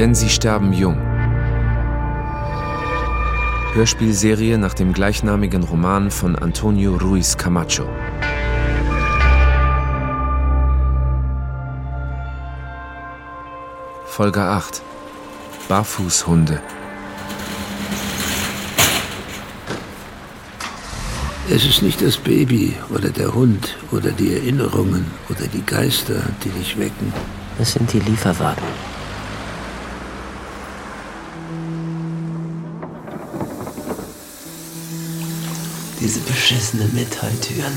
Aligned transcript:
Denn 0.00 0.14
sie 0.14 0.30
sterben 0.30 0.72
jung. 0.72 0.96
Hörspielserie 3.74 4.56
nach 4.56 4.72
dem 4.72 4.94
gleichnamigen 4.94 5.62
Roman 5.62 6.10
von 6.10 6.36
Antonio 6.36 6.96
Ruiz 6.96 7.36
Camacho. 7.36 7.86
Folge 14.06 14.40
8 14.40 14.80
Barfußhunde 15.68 16.62
Es 21.50 21.66
ist 21.66 21.82
nicht 21.82 22.00
das 22.00 22.16
Baby 22.16 22.74
oder 22.88 23.10
der 23.10 23.34
Hund 23.34 23.76
oder 23.92 24.12
die 24.12 24.32
Erinnerungen 24.32 25.04
oder 25.28 25.46
die 25.46 25.66
Geister, 25.66 26.22
die 26.42 26.48
dich 26.48 26.78
wecken. 26.78 27.12
Es 27.58 27.74
sind 27.74 27.92
die 27.92 28.00
Lieferwagen. 28.00 28.89
Diese 36.00 36.20
beschissenen 36.20 36.94
Metalltüren. 36.94 37.72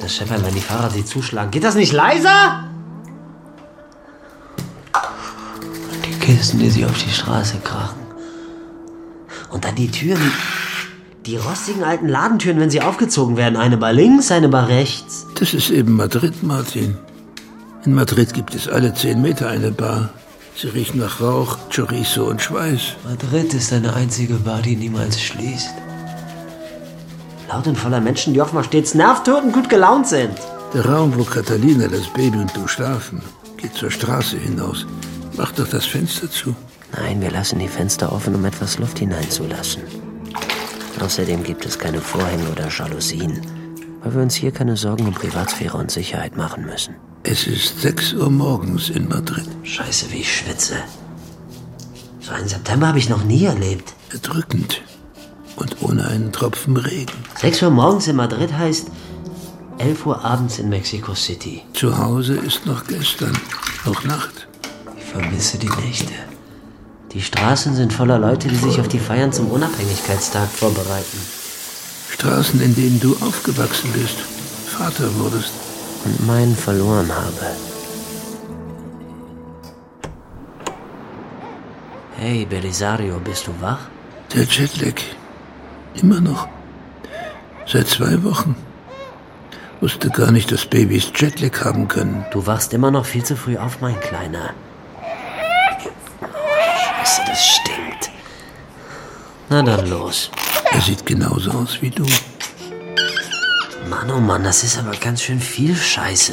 Das 0.00 0.16
scheppert, 0.16 0.44
wenn 0.44 0.54
die 0.54 0.60
Fahrer 0.60 0.90
sie 0.90 1.04
zuschlagen. 1.04 1.52
Geht 1.52 1.62
das 1.62 1.76
nicht 1.76 1.92
leiser? 1.92 2.64
Und 4.92 6.06
die 6.06 6.18
Kisten, 6.18 6.58
die 6.58 6.70
sie 6.70 6.84
auf 6.84 6.98
die 6.98 7.10
Straße 7.10 7.58
krachen. 7.62 8.00
Und 9.50 9.64
dann 9.64 9.76
die 9.76 9.90
Türen. 9.90 10.32
Die 11.26 11.36
rostigen 11.36 11.84
alten 11.84 12.08
Ladentüren, 12.08 12.58
wenn 12.58 12.70
sie 12.70 12.80
aufgezogen 12.80 13.36
werden. 13.36 13.56
Eine 13.56 13.76
bei 13.76 13.92
links, 13.92 14.32
eine 14.32 14.48
bei 14.48 14.64
rechts. 14.64 15.26
Das 15.38 15.54
ist 15.54 15.70
eben 15.70 15.94
Madrid, 15.94 16.42
Martin. 16.42 16.96
In 17.84 17.94
Madrid 17.94 18.34
gibt 18.34 18.56
es 18.56 18.68
alle 18.68 18.92
zehn 18.94 19.22
Meter 19.22 19.48
eine 19.48 19.70
Bar. 19.70 20.10
Sie 20.54 20.68
riechen 20.68 21.00
nach 21.00 21.20
Rauch, 21.20 21.58
Chorizo 21.74 22.24
und 22.28 22.40
Schweiß. 22.40 22.96
Madrid 23.04 23.54
ist 23.54 23.72
eine 23.72 23.94
einzige 23.94 24.34
Bar, 24.34 24.62
die 24.62 24.76
niemals 24.76 25.20
schließt. 25.20 25.70
Laut 27.48 27.66
und 27.66 27.76
voller 27.76 28.00
Menschen, 28.00 28.34
die 28.34 28.40
offenbar 28.40 28.64
stets 28.64 28.94
nervtötend 28.94 29.46
und 29.46 29.52
gut 29.52 29.68
gelaunt 29.68 30.06
sind. 30.06 30.34
Der 30.74 30.86
Raum, 30.86 31.12
wo 31.16 31.24
Catalina, 31.24 31.88
das 31.88 32.06
Baby 32.08 32.38
und 32.38 32.56
du 32.56 32.66
schlafen, 32.66 33.22
geht 33.56 33.74
zur 33.74 33.90
Straße 33.90 34.38
hinaus. 34.38 34.86
Mach 35.36 35.52
doch 35.52 35.68
das 35.68 35.84
Fenster 35.84 36.30
zu. 36.30 36.54
Nein, 36.96 37.20
wir 37.20 37.30
lassen 37.30 37.58
die 37.58 37.68
Fenster 37.68 38.12
offen, 38.12 38.34
um 38.34 38.44
etwas 38.44 38.78
Luft 38.78 38.98
hineinzulassen. 38.98 39.82
Außerdem 41.00 41.42
gibt 41.42 41.66
es 41.66 41.78
keine 41.78 42.00
Vorhänge 42.00 42.48
oder 42.50 42.68
Jalousien, 42.68 43.40
weil 44.02 44.14
wir 44.14 44.22
uns 44.22 44.34
hier 44.34 44.52
keine 44.52 44.76
Sorgen 44.76 45.06
um 45.06 45.14
Privatsphäre 45.14 45.76
und 45.76 45.90
Sicherheit 45.90 46.36
machen 46.36 46.64
müssen. 46.64 46.94
Es 47.32 47.46
ist 47.46 47.80
6 47.80 48.12
Uhr 48.12 48.28
morgens 48.28 48.90
in 48.90 49.08
Madrid. 49.08 49.48
Scheiße, 49.62 50.10
wie 50.10 50.18
ich 50.18 50.36
schwitze. 50.36 50.74
So 52.20 52.30
einen 52.32 52.46
September 52.46 52.88
habe 52.88 52.98
ich 52.98 53.08
noch 53.08 53.24
nie 53.24 53.46
erlebt. 53.46 53.94
Erdrückend. 54.12 54.82
Und 55.56 55.80
ohne 55.80 56.06
einen 56.08 56.30
Tropfen 56.30 56.76
Regen. 56.76 57.14
6 57.40 57.62
Uhr 57.62 57.70
morgens 57.70 58.06
in 58.06 58.16
Madrid 58.16 58.52
heißt 58.52 58.88
11 59.78 60.04
Uhr 60.04 60.22
abends 60.22 60.58
in 60.58 60.68
Mexico 60.68 61.14
City. 61.14 61.62
Zu 61.72 61.96
Hause 61.96 62.34
ist 62.34 62.66
noch 62.66 62.86
gestern, 62.86 63.32
noch 63.86 64.04
Nacht. 64.04 64.46
Ich 64.98 65.04
vermisse 65.04 65.56
die 65.56 65.70
Nächte. 65.86 66.12
Die 67.12 67.22
Straßen 67.22 67.74
sind 67.74 67.94
voller 67.94 68.18
Leute, 68.18 68.48
die 68.48 68.56
sich 68.56 68.78
auf 68.78 68.88
die 68.88 68.98
Feiern 68.98 69.32
zum 69.32 69.50
Unabhängigkeitstag 69.50 70.50
vorbereiten. 70.50 71.18
Straßen, 72.10 72.60
in 72.60 72.74
denen 72.74 73.00
du 73.00 73.16
aufgewachsen 73.22 73.90
bist, 73.94 74.18
Vater 74.66 75.08
wurdest. 75.18 75.61
Und 76.04 76.26
meinen 76.26 76.56
verloren 76.56 77.10
habe. 77.14 77.46
Hey, 82.16 82.44
Belisario, 82.44 83.18
bist 83.20 83.46
du 83.46 83.52
wach? 83.60 83.80
Der 84.34 84.44
Jetlag. 84.44 85.00
Immer 85.94 86.20
noch. 86.20 86.48
Seit 87.66 87.88
zwei 87.88 88.22
Wochen. 88.24 88.56
Wusste 89.80 90.10
gar 90.10 90.30
nicht, 90.30 90.52
dass 90.52 90.66
Babys 90.66 91.12
Jetlag 91.14 91.64
haben 91.64 91.88
können. 91.88 92.24
Du 92.32 92.46
wachst 92.46 92.72
immer 92.72 92.90
noch 92.90 93.06
viel 93.06 93.24
zu 93.24 93.36
früh 93.36 93.56
auf, 93.56 93.80
mein 93.80 93.98
Kleiner. 94.00 94.54
Scheiße, 97.02 97.22
das 97.26 97.46
stinkt. 97.46 98.10
Na 99.48 99.62
dann 99.62 99.88
los. 99.88 100.30
Er 100.70 100.80
sieht 100.80 101.04
genauso 101.04 101.50
aus 101.50 101.82
wie 101.82 101.90
du. 101.90 102.06
Mann, 103.92 104.10
oh 104.10 104.20
Mann, 104.20 104.42
das 104.42 104.64
ist 104.64 104.78
aber 104.78 104.92
ganz 104.92 105.20
schön 105.20 105.38
viel 105.38 105.76
Scheiße. 105.76 106.32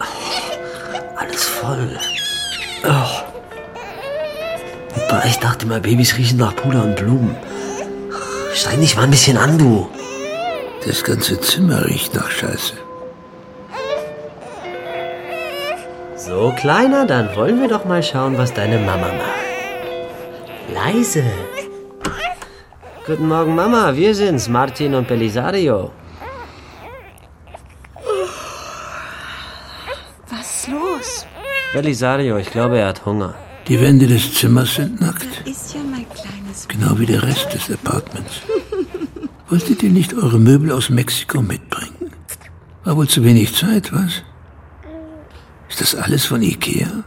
Oh, 0.00 1.16
alles 1.16 1.44
voll. 1.44 1.98
Oh. 2.84 3.24
Ich 5.26 5.38
dachte 5.38 5.66
mal, 5.66 5.80
Babys 5.80 6.16
riechen 6.16 6.38
nach 6.38 6.54
Puder 6.54 6.84
und 6.84 6.94
Blumen. 6.94 7.34
Streng 8.54 8.80
dich 8.80 8.94
mal 8.94 9.02
ein 9.02 9.10
bisschen 9.10 9.36
an, 9.36 9.58
du. 9.58 9.88
Das 10.86 11.02
ganze 11.02 11.40
Zimmer 11.40 11.84
riecht 11.86 12.14
nach 12.14 12.30
Scheiße. 12.30 12.74
So, 16.14 16.54
Kleiner, 16.56 17.04
dann 17.04 17.34
wollen 17.34 17.60
wir 17.60 17.68
doch 17.68 17.84
mal 17.84 18.02
schauen, 18.04 18.38
was 18.38 18.54
deine 18.54 18.78
Mama 18.78 19.08
macht. 19.08 20.72
Leise. 20.72 21.24
Guten 23.08 23.26
Morgen, 23.26 23.54
Mama. 23.54 23.96
Wir 23.96 24.14
sind's, 24.14 24.50
Martin 24.50 24.94
und 24.94 25.08
Belisario. 25.08 25.90
Was 30.28 30.56
ist 30.56 30.68
los? 30.68 31.26
Belisario, 31.72 32.36
ich 32.36 32.50
glaube, 32.50 32.78
er 32.80 32.88
hat 32.88 33.06
Hunger. 33.06 33.34
Die 33.66 33.80
Wände 33.80 34.06
des 34.06 34.34
Zimmers 34.34 34.74
sind 34.74 35.00
nackt. 35.00 35.26
Ist 35.46 35.72
ja 35.72 35.80
mein 35.90 36.04
kleines 36.10 36.68
Genau 36.68 36.98
wie 36.98 37.06
der 37.06 37.22
Rest 37.22 37.48
des 37.54 37.70
Apartments. 37.70 38.42
Wolltet 39.48 39.82
ihr 39.82 39.90
nicht 39.90 40.12
eure 40.12 40.38
Möbel 40.38 40.70
aus 40.70 40.90
Mexiko 40.90 41.40
mitbringen? 41.40 42.12
War 42.84 42.94
wohl 42.98 43.08
zu 43.08 43.24
wenig 43.24 43.54
Zeit, 43.54 43.90
was? 43.90 44.22
Ist 45.70 45.80
das 45.80 45.94
alles 45.94 46.26
von 46.26 46.42
Ikea? 46.42 47.04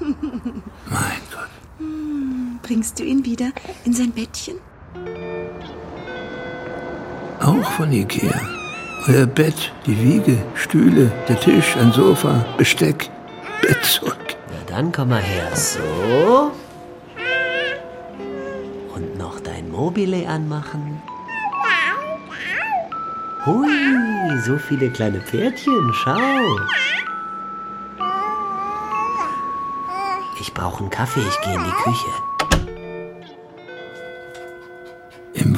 Mein 0.00 1.22
Gott. 1.32 1.52
Bringst 2.62 2.98
du 2.98 3.04
ihn 3.04 3.24
wieder 3.24 3.52
in 3.84 3.92
sein 3.92 4.10
Bettchen? 4.10 4.56
Auch 7.44 7.70
von 7.72 7.92
Ikea. 7.92 8.40
Euer 9.06 9.26
Bett, 9.26 9.70
die 9.84 9.98
Wiege, 10.02 10.38
Stühle, 10.54 11.12
der 11.28 11.38
Tisch, 11.38 11.76
ein 11.76 11.92
Sofa, 11.92 12.42
Besteck, 12.56 13.10
Bettzeug. 13.60 14.36
Na 14.48 14.74
dann 14.74 14.90
komm 14.90 15.10
mal 15.10 15.20
her. 15.20 15.54
So. 15.54 16.52
Und 18.94 19.18
noch 19.18 19.40
dein 19.40 19.70
Mobile 19.70 20.26
anmachen. 20.26 21.02
Hui, 23.44 23.68
so 24.46 24.56
viele 24.56 24.88
kleine 24.88 25.20
Pferdchen. 25.20 25.92
Schau. 26.02 26.16
Ich 30.40 30.54
brauche 30.54 30.80
einen 30.80 30.88
Kaffee. 30.88 31.20
Ich 31.20 31.40
gehe 31.42 31.54
in 31.54 31.64
die 31.64 31.82
Küche. 31.82 32.33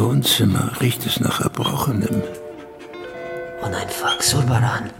Wohnzimmer 0.06 0.70
riecht 0.80 1.04
es 1.04 1.18
nach 1.18 1.40
Erbrochenem. 1.40 2.22
Und 3.60 3.74
ein 3.74 3.88
Fuck, 3.88 4.22
Sulbaran. 4.22 4.90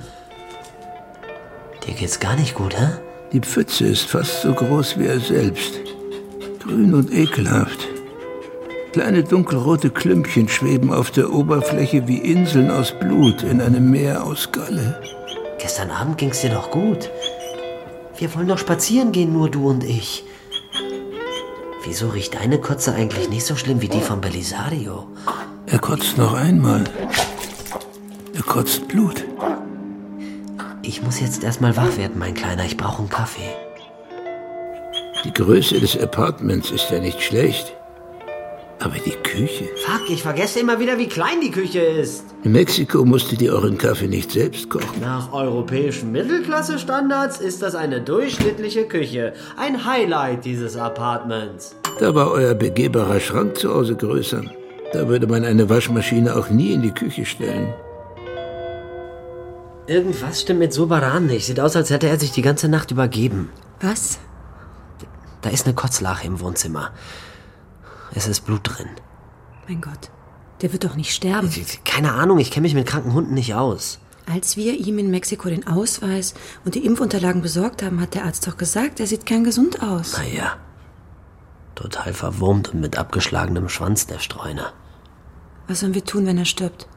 Dir 1.87 1.95
geht's 1.95 2.19
gar 2.19 2.35
nicht 2.35 2.57
gut, 2.57 2.77
hä? 2.77 2.89
Die 3.33 3.39
Pfütze 3.39 3.87
ist 3.87 4.07
fast 4.07 4.43
so 4.43 4.53
groß 4.53 4.99
wie 4.99 5.07
er 5.07 5.21
selbst. 5.21 5.75
Grün 6.59 6.93
und 6.93 7.13
ekelhaft. 7.13 7.87
Kleine 8.95 9.23
dunkelrote 9.23 9.91
Klümpchen 9.91 10.49
schweben 10.49 10.93
auf 10.93 11.13
der 11.13 11.33
Oberfläche 11.33 12.09
wie 12.09 12.19
Inseln 12.19 12.73
aus 12.73 12.91
Blut 12.99 13.45
in 13.45 13.61
einem 13.61 13.89
Meer 13.89 14.25
aus 14.25 14.51
Galle. 14.51 15.01
Gestern 15.61 15.93
Abend 15.93 16.19
ging's 16.19 16.41
dir 16.41 16.51
doch 16.51 16.73
gut. 16.73 17.11
Wir 18.19 18.35
wollen 18.35 18.49
doch 18.49 18.59
spazieren 18.59 19.13
gehen, 19.13 19.33
nur 19.33 19.51
du 19.51 19.69
und 19.69 19.85
ich. 19.85 20.25
Wieso 21.87 22.09
riecht 22.09 22.35
deine 22.35 22.61
Kotze 22.61 22.93
eigentlich 22.95 23.29
nicht 23.29 23.47
so 23.47 23.55
schlimm 23.55 23.81
wie 23.81 23.89
die 23.89 24.01
von 24.01 24.21
Belisario? 24.21 25.07
Er 25.67 25.79
kotzt 25.79 26.19
noch 26.19 26.35
einmal. 26.35 26.83
Er 28.35 28.43
kotzt 28.43 28.89
Blut. 28.89 29.25
Ich 30.83 31.01
muss 31.03 31.21
jetzt 31.21 31.45
erstmal 31.45 31.77
wach 31.77 31.97
werden, 31.97 32.19
mein 32.19 32.35
Kleiner. 32.35 32.65
Ich 32.65 32.77
brauche 32.77 32.99
einen 32.99 33.09
Kaffee. 33.09 33.55
Die 35.25 35.33
Größe 35.33 35.79
des 35.79 35.97
Apartments 35.97 36.73
ist 36.73 36.91
ja 36.91 36.99
nicht 36.99 37.23
schlecht. 37.23 37.73
Aber 38.87 39.01
die 39.05 39.17
Küche. 39.25 39.65
Fuck, 39.85 40.09
ich 40.11 40.23
vergesse 40.23 40.61
immer 40.61 40.79
wieder, 40.79 40.97
wie 40.97 41.09
klein 41.09 41.41
die 41.43 41.51
Küche 41.51 41.81
ist. 41.81 42.25
In 42.45 42.53
Mexiko 42.53 43.05
musstet 43.05 43.43
ihr 43.43 43.53
euren 43.53 43.77
Kaffee 43.77 44.07
nicht 44.07 44.31
selbst 44.31 44.71
kochen. 44.71 45.01
Nach 45.01 45.33
europäischen 45.33 46.13
Mittelklasse-Standards 46.13 47.41
ist 47.41 47.63
das 47.63 47.75
eine 47.75 48.01
durchschnittliche 48.01 48.85
Küche. 48.85 49.33
Ein 49.57 49.85
Highlight 49.85 50.45
dieses 50.45 50.77
Apartments. 50.77 51.75
Da 51.99 52.15
war 52.15 52.31
euer 52.31 52.55
begehbarer 52.55 53.19
Schrank 53.19 53.59
zu 53.59 53.75
Hause 53.75 53.97
größer. 53.97 54.45
Da 54.93 55.09
würde 55.09 55.27
man 55.27 55.45
eine 55.45 55.69
Waschmaschine 55.69 56.37
auch 56.37 56.51
nie 56.51 56.73
in 56.73 56.83
die 56.83 56.95
Küche 56.95 57.27
stellen. 57.27 57.75
Irgendwas 59.89 60.43
stimmt 60.43 60.61
mit 60.61 60.73
Sobaran 60.73 61.27
nicht. 61.27 61.47
Sieht 61.47 61.59
aus, 61.59 61.75
als 61.75 61.91
hätte 61.91 62.07
er 62.07 62.21
sich 62.21 62.31
die 62.31 62.43
ganze 62.43 62.69
Nacht 62.69 62.93
übergeben. 62.93 63.51
Was? 63.81 64.21
Da 65.43 65.51
ist 65.51 65.67
eine 65.67 65.75
Kotzlache 65.75 66.29
im 66.29 66.39
Wohnzimmer. 66.39 66.93
Es 68.15 68.27
ist 68.27 68.43
Blut 68.43 68.61
drin. 68.65 68.89
Mein 69.69 69.81
Gott, 69.81 70.11
der 70.63 70.73
wird 70.73 70.85
doch 70.85 70.97
nicht 70.97 71.13
sterben. 71.13 71.51
Keine 71.85 72.13
Ahnung, 72.13 72.39
ich 72.39 72.51
kenne 72.51 72.65
mich 72.65 72.75
mit 72.75 72.87
kranken 72.87 73.13
Hunden 73.13 73.35
nicht 73.35 73.55
aus. 73.55 73.99
Als 74.27 74.57
wir 74.57 74.75
ihm 74.75 74.99
in 74.99 75.11
Mexiko 75.11 75.49
den 75.49 75.67
Ausweis 75.67 76.35
und 76.65 76.75
die 76.75 76.85
Impfunterlagen 76.85 77.43
besorgt 77.43 77.83
haben, 77.83 78.01
hat 78.01 78.15
der 78.15 78.25
Arzt 78.25 78.47
doch 78.47 78.57
gesagt, 78.57 78.99
er 78.99 79.07
sieht 79.07 79.25
gern 79.25 79.45
gesund 79.45 79.83
aus. 79.83 80.17
Naja. 80.19 80.57
Total 81.77 82.13
verwurmt 82.13 82.71
und 82.73 82.81
mit 82.81 82.99
abgeschlagenem 82.99 83.69
Schwanz, 83.69 84.07
der 84.07 84.19
Streuner. 84.19 84.73
Was 85.69 85.81
sollen 85.81 85.95
wir 85.95 86.05
tun, 86.05 86.27
wenn 86.27 86.39
er 86.39 86.45
stirbt? 86.45 86.89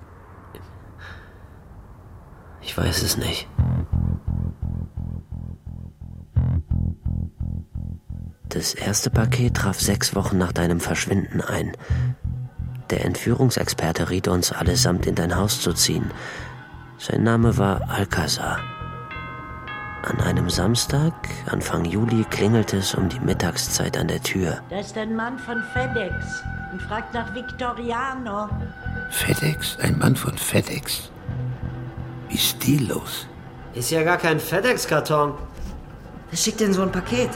Ich 2.61 2.77
weiß 2.77 3.03
es 3.03 3.17
nicht. 3.17 3.47
Das 8.59 8.73
erste 8.73 9.09
Paket 9.09 9.55
traf 9.55 9.79
sechs 9.79 10.15
Wochen 10.15 10.37
nach 10.37 10.51
deinem 10.51 10.81
Verschwinden 10.81 11.39
ein. 11.39 11.77
Der 12.89 13.05
Entführungsexperte 13.05 14.09
riet 14.09 14.27
uns, 14.27 14.51
allesamt 14.51 15.05
in 15.05 15.15
dein 15.15 15.37
Haus 15.37 15.61
zu 15.61 15.71
ziehen. 15.71 16.11
Sein 16.97 17.23
Name 17.23 17.57
war 17.57 17.89
Alcazar. 17.89 18.59
An 20.03 20.19
einem 20.19 20.49
Samstag, 20.49 21.13
Anfang 21.49 21.85
Juli, 21.85 22.25
klingelte 22.29 22.75
es 22.75 22.93
um 22.95 23.07
die 23.07 23.21
Mittagszeit 23.21 23.97
an 23.97 24.09
der 24.09 24.21
Tür. 24.21 24.59
Da 24.69 24.81
ist 24.81 24.97
ein 24.97 25.15
Mann 25.15 25.39
von 25.39 25.63
FedEx 25.71 26.43
und 26.73 26.81
fragt 26.81 27.13
nach 27.13 27.33
Victoriano. 27.33 28.49
FedEx? 29.09 29.77
Ein 29.79 29.97
Mann 29.99 30.17
von 30.17 30.37
FedEx? 30.37 31.09
Wie 32.27 32.37
stillos. 32.37 33.25
Ist 33.73 33.91
ja 33.91 34.03
gar 34.03 34.17
kein 34.17 34.37
FedEx-Karton. 34.37 35.35
Wer 36.29 36.37
schickt 36.37 36.59
denn 36.59 36.73
so 36.73 36.81
ein 36.81 36.91
Paket? 36.91 37.29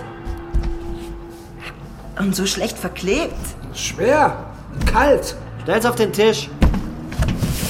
Und 2.20 2.36
so 2.36 2.46
schlecht 2.46 2.78
verklebt. 2.78 3.34
Schwer. 3.74 4.46
Kalt. 4.86 5.36
Stell's 5.64 5.86
auf 5.86 5.96
den 5.96 6.12
Tisch. 6.12 6.50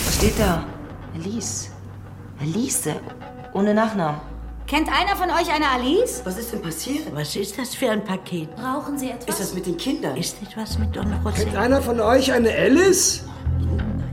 Was 0.05 0.15
steht 0.15 0.39
da? 0.39 0.63
Alice. 1.15 1.69
Alice. 2.41 2.89
Ohne 3.53 3.73
Nachnamen. 3.73 4.19
Kennt 4.65 4.87
einer 4.87 5.15
von 5.15 5.29
euch 5.29 5.53
eine 5.53 5.69
Alice? 5.69 6.21
Was 6.23 6.37
ist 6.37 6.53
denn 6.53 6.61
passiert? 6.61 7.13
Was 7.13 7.35
ist 7.35 7.57
das 7.59 7.75
für 7.75 7.91
ein 7.91 8.03
Paket? 8.03 8.55
Brauchen 8.55 8.97
Sie 8.97 9.11
etwas? 9.11 9.27
Ist 9.27 9.39
das 9.39 9.53
mit 9.53 9.65
den 9.65 9.77
Kindern? 9.77 10.17
Ist 10.17 10.41
etwas 10.41 10.79
mit 10.79 10.95
Don 10.95 11.05
José? 11.05 11.43
Kennt 11.43 11.55
einer 11.55 11.81
von 11.81 11.99
euch 11.99 12.31
eine 12.31 12.49
Alice? 12.51 13.23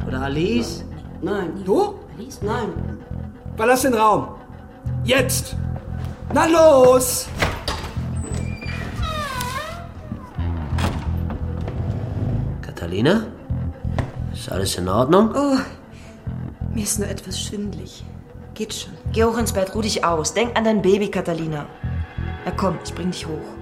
Oder 0.06 0.22
Alice? 0.22 0.84
Nein. 1.22 1.62
Du? 1.64 1.94
Alice? 2.18 2.40
Nein. 2.42 2.72
Verlass 3.56 3.82
den 3.82 3.94
Raum. 3.94 4.28
Jetzt. 5.04 5.56
Na 6.32 6.46
los! 6.46 7.26
Catalina? 12.90 13.22
Ist 14.32 14.50
alles 14.50 14.74
in 14.74 14.88
Ordnung? 14.88 15.30
Oh, 15.32 15.58
mir 16.74 16.82
ist 16.82 16.98
nur 16.98 17.08
etwas 17.08 17.40
schwindlig. 17.40 18.04
Geht 18.54 18.74
schon. 18.74 18.92
Geh 19.12 19.22
hoch 19.22 19.38
ins 19.38 19.52
Bett, 19.52 19.76
ruh 19.76 19.80
dich 19.80 20.04
aus. 20.04 20.34
Denk 20.34 20.58
an 20.58 20.64
dein 20.64 20.82
Baby, 20.82 21.08
Catalina. 21.08 21.66
Na 22.44 22.50
komm, 22.50 22.78
ich 22.84 22.92
bring 22.92 23.12
dich 23.12 23.28
hoch. 23.28 23.54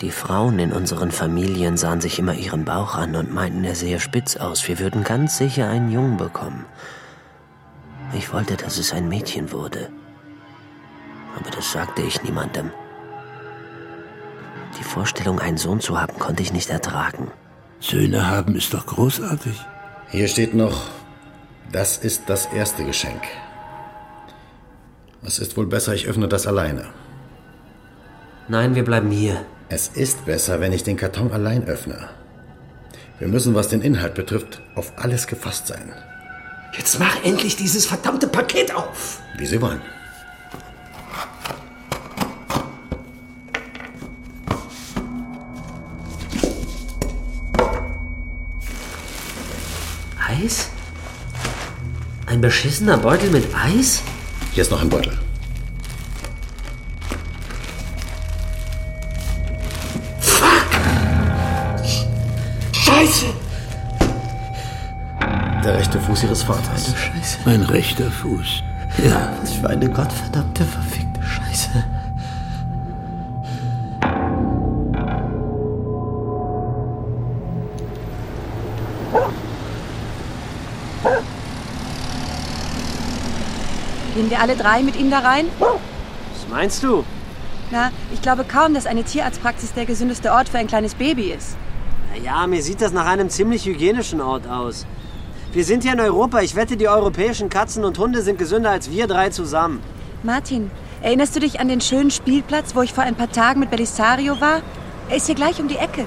Die 0.00 0.10
Frauen 0.10 0.58
in 0.58 0.72
unseren 0.72 1.10
Familien 1.10 1.76
sahen 1.76 2.00
sich 2.00 2.18
immer 2.18 2.32
ihren 2.32 2.64
Bauch 2.64 2.94
an 2.94 3.14
und 3.14 3.34
meinten, 3.34 3.62
er 3.62 3.74
sehe 3.74 4.00
spitz 4.00 4.36
aus. 4.36 4.66
Wir 4.68 4.78
würden 4.78 5.04
ganz 5.04 5.36
sicher 5.36 5.68
einen 5.68 5.92
Jungen 5.92 6.16
bekommen. 6.16 6.64
Ich 8.14 8.32
wollte, 8.32 8.56
dass 8.56 8.78
es 8.78 8.94
ein 8.94 9.06
Mädchen 9.06 9.52
wurde. 9.52 9.90
Aber 11.38 11.50
das 11.50 11.72
sagte 11.72 12.00
ich 12.00 12.22
niemandem. 12.22 12.70
Die 14.78 14.84
Vorstellung, 14.84 15.40
einen 15.40 15.58
Sohn 15.58 15.80
zu 15.80 16.00
haben, 16.00 16.18
konnte 16.18 16.42
ich 16.42 16.54
nicht 16.54 16.70
ertragen. 16.70 17.30
Söhne 17.80 18.28
haben 18.28 18.56
ist 18.56 18.72
doch 18.74 18.86
großartig. 18.86 19.54
Hier 20.10 20.28
steht 20.28 20.54
noch, 20.54 20.88
das 21.72 21.98
ist 21.98 22.22
das 22.26 22.46
erste 22.46 22.84
Geschenk. 22.84 23.22
Es 25.26 25.38
ist 25.38 25.56
wohl 25.56 25.66
besser, 25.66 25.94
ich 25.94 26.06
öffne 26.06 26.28
das 26.28 26.46
alleine. 26.46 26.86
Nein, 28.48 28.74
wir 28.74 28.84
bleiben 28.84 29.10
hier. 29.10 29.44
Es 29.68 29.88
ist 29.88 30.26
besser, 30.26 30.60
wenn 30.60 30.72
ich 30.72 30.82
den 30.82 30.96
Karton 30.96 31.32
allein 31.32 31.64
öffne. 31.66 32.08
Wir 33.18 33.28
müssen, 33.28 33.54
was 33.54 33.68
den 33.68 33.80
Inhalt 33.80 34.14
betrifft, 34.14 34.60
auf 34.74 34.92
alles 34.96 35.26
gefasst 35.26 35.66
sein. 35.66 35.92
Jetzt 36.76 36.98
mach 36.98 37.24
endlich 37.24 37.56
dieses 37.56 37.86
verdammte 37.86 38.26
Paket 38.26 38.74
auf. 38.74 39.20
Wie 39.38 39.46
Sie 39.46 39.60
wollen. 39.62 39.80
Ein 52.34 52.40
beschissener 52.40 52.96
Beutel 52.96 53.30
mit 53.30 53.44
Eis? 53.54 54.02
Hier 54.50 54.62
ist 54.62 54.72
noch 54.72 54.82
ein 54.82 54.88
Beutel. 54.88 55.16
Scheiße! 62.72 63.26
Der 65.64 65.78
rechte 65.78 66.00
Fuß 66.00 66.24
Ihres 66.24 66.42
Vaters. 66.42 66.92
Scheiße. 66.96 67.38
Mein 67.44 67.62
rechter 67.62 68.10
Fuß. 68.10 68.64
Ja, 69.08 69.32
Was 69.40 69.52
für 69.52 69.70
eine 69.70 69.88
gottverdammte, 69.88 70.64
verfickte 70.64 70.93
wir 84.34 84.40
alle 84.40 84.56
drei 84.56 84.82
mit 84.82 84.96
ihm 84.96 85.10
da 85.10 85.20
rein? 85.20 85.46
Was 85.60 86.48
meinst 86.50 86.82
du? 86.82 87.04
Na, 87.70 87.92
ich 88.12 88.20
glaube 88.20 88.44
kaum, 88.44 88.74
dass 88.74 88.84
eine 88.84 89.04
Tierarztpraxis 89.04 89.72
der 89.74 89.86
gesündeste 89.86 90.32
Ort 90.32 90.48
für 90.48 90.58
ein 90.58 90.66
kleines 90.66 90.96
Baby 90.96 91.30
ist. 91.30 91.56
Ja, 92.24 92.46
mir 92.46 92.62
sieht 92.62 92.80
das 92.80 92.92
nach 92.92 93.06
einem 93.06 93.30
ziemlich 93.30 93.64
hygienischen 93.64 94.20
Ort 94.20 94.48
aus. 94.48 94.86
Wir 95.52 95.64
sind 95.64 95.84
hier 95.84 95.92
in 95.92 96.00
Europa. 96.00 96.40
Ich 96.40 96.56
wette, 96.56 96.76
die 96.76 96.88
europäischen 96.88 97.48
Katzen 97.48 97.84
und 97.84 97.96
Hunde 97.98 98.22
sind 98.22 98.38
gesünder 98.38 98.70
als 98.70 98.90
wir 98.90 99.06
drei 99.06 99.30
zusammen. 99.30 99.80
Martin, 100.24 100.70
erinnerst 101.00 101.36
du 101.36 101.40
dich 101.40 101.60
an 101.60 101.68
den 101.68 101.80
schönen 101.80 102.10
Spielplatz, 102.10 102.74
wo 102.74 102.82
ich 102.82 102.92
vor 102.92 103.04
ein 103.04 103.14
paar 103.14 103.30
Tagen 103.30 103.60
mit 103.60 103.70
Belisario 103.70 104.40
war? 104.40 104.62
Er 105.08 105.16
ist 105.16 105.26
hier 105.26 105.36
gleich 105.36 105.60
um 105.60 105.68
die 105.68 105.76
Ecke. 105.76 106.06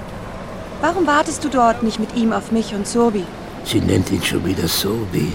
Warum 0.82 1.06
wartest 1.06 1.44
du 1.44 1.48
dort 1.48 1.82
nicht 1.82 1.98
mit 1.98 2.14
ihm 2.14 2.34
auf 2.34 2.52
mich 2.52 2.74
und 2.74 2.86
Sobi? 2.86 3.24
sie 3.64 3.80
nennt 3.80 4.10
ihn 4.10 4.22
schon 4.22 4.44
wieder 4.44 4.68
Sobi. 4.68 5.32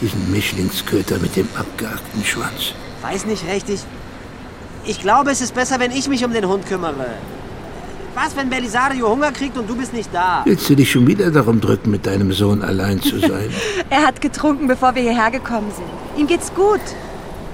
Diesen 0.00 0.30
Mischlingsköter 0.30 1.18
mit 1.18 1.34
dem 1.36 1.48
abgehackten 1.56 2.24
Schwanz. 2.24 2.72
Weiß 3.02 3.26
nicht 3.26 3.46
recht, 3.46 3.68
ich... 3.68 3.80
Ich 4.84 5.00
glaube, 5.00 5.30
es 5.30 5.40
ist 5.40 5.54
besser, 5.54 5.80
wenn 5.80 5.90
ich 5.90 6.08
mich 6.08 6.24
um 6.24 6.32
den 6.32 6.46
Hund 6.48 6.64
kümmere. 6.66 7.06
Was, 8.14 8.34
wenn 8.36 8.48
Belisario 8.48 9.08
Hunger 9.08 9.32
kriegt 9.32 9.58
und 9.58 9.68
du 9.68 9.76
bist 9.76 9.92
nicht 9.92 10.08
da? 10.12 10.42
Willst 10.44 10.68
du 10.68 10.74
dich 10.74 10.90
schon 10.90 11.06
wieder 11.06 11.30
darum 11.30 11.60
drücken, 11.60 11.90
mit 11.90 12.06
deinem 12.06 12.32
Sohn 12.32 12.62
allein 12.62 13.00
zu 13.02 13.18
sein? 13.18 13.50
Er 13.90 14.06
hat 14.06 14.20
getrunken, 14.20 14.66
bevor 14.66 14.94
wir 14.94 15.02
hierher 15.02 15.30
gekommen 15.30 15.70
sind. 15.74 16.20
Ihm 16.20 16.26
geht's 16.26 16.52
gut. 16.54 16.80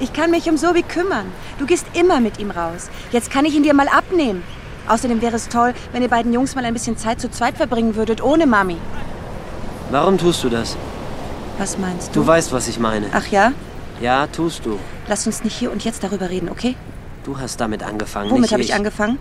Ich 0.01 0.13
kann 0.13 0.31
mich 0.31 0.49
um 0.49 0.57
Sobi 0.57 0.83
kümmern. 0.83 1.27
Du 1.59 1.67
gehst 1.67 1.87
immer 1.95 2.21
mit 2.21 2.39
ihm 2.39 2.51
raus. 2.51 2.89
Jetzt 3.11 3.31
kann 3.31 3.45
ich 3.45 3.55
ihn 3.55 3.63
dir 3.63 3.75
mal 3.75 3.89
abnehmen. 3.89 4.43
Außerdem 4.87 5.21
wäre 5.23 5.37
es 5.37 5.49
toll, 5.49 5.75
wenn 5.93 6.03
ihr 6.03 6.09
beiden 6.09 6.33
Jungs 6.33 6.55
mal 6.55 6.65
ein 6.65 6.75
bisschen 6.75 6.97
Zeit 6.97 7.21
zu 7.21 7.31
zweit 7.31 7.57
verbringen 7.57 7.95
würdet, 7.95 8.23
ohne 8.23 8.47
Mami. 8.47 8.77
Warum 9.91 10.19
tust 10.19 10.45
du 10.45 10.51
das? 10.51 10.77
Was 11.59 11.79
meinst 11.79 12.15
du? 12.15 12.21
Du 12.21 12.27
weißt, 12.27 12.53
was 12.53 12.69
ich 12.69 12.79
meine. 12.79 13.07
Ach 13.13 13.27
ja? 13.29 13.53
Ja, 14.01 14.27
tust 14.27 14.67
du. 14.67 14.79
Lass 15.09 15.27
uns 15.27 15.45
nicht 15.45 15.57
hier 15.57 15.71
und 15.71 15.85
jetzt 15.85 16.03
darüber 16.03 16.31
reden, 16.31 16.49
okay? 16.49 16.75
Du 17.25 17.39
hast 17.39 17.61
damit 17.61 17.83
angefangen. 17.83 18.31
Womit 18.31 18.53
habe 18.53 18.63
ich 18.63 18.75
angefangen? 18.75 19.19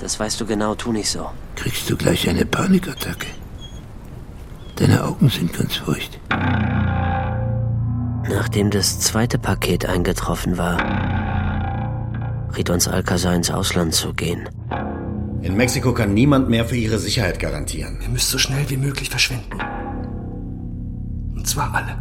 Das 0.00 0.18
weißt 0.18 0.40
du 0.40 0.46
genau, 0.46 0.74
tu 0.74 0.92
nicht 0.92 1.10
so. 1.10 1.30
Kriegst 1.54 1.88
du 1.88 1.96
gleich 1.96 2.28
eine 2.28 2.44
Panikattacke? 2.44 3.26
Deine 4.76 5.04
Augen 5.04 5.28
sind 5.28 5.52
ganz 5.52 5.76
feucht. 5.76 6.18
Nachdem 8.28 8.70
das 8.70 8.98
zweite 9.00 9.38
Paket 9.38 9.86
eingetroffen 9.86 10.58
war, 10.58 10.78
riet 12.56 12.70
uns 12.70 12.88
Alcazar 12.88 13.34
ins 13.34 13.50
Ausland 13.50 13.94
zu 13.94 14.14
gehen. 14.14 14.48
In 15.42 15.56
Mexiko 15.56 15.92
kann 15.92 16.14
niemand 16.14 16.48
mehr 16.48 16.64
für 16.64 16.76
Ihre 16.76 16.98
Sicherheit 16.98 17.38
garantieren. 17.38 18.00
Ihr 18.02 18.08
müsst 18.08 18.30
so 18.30 18.38
schnell 18.38 18.68
wie 18.70 18.78
möglich 18.78 19.10
verschwinden. 19.10 19.60
Und 21.44 21.50
zwar 21.50 21.74
alle. 21.74 21.98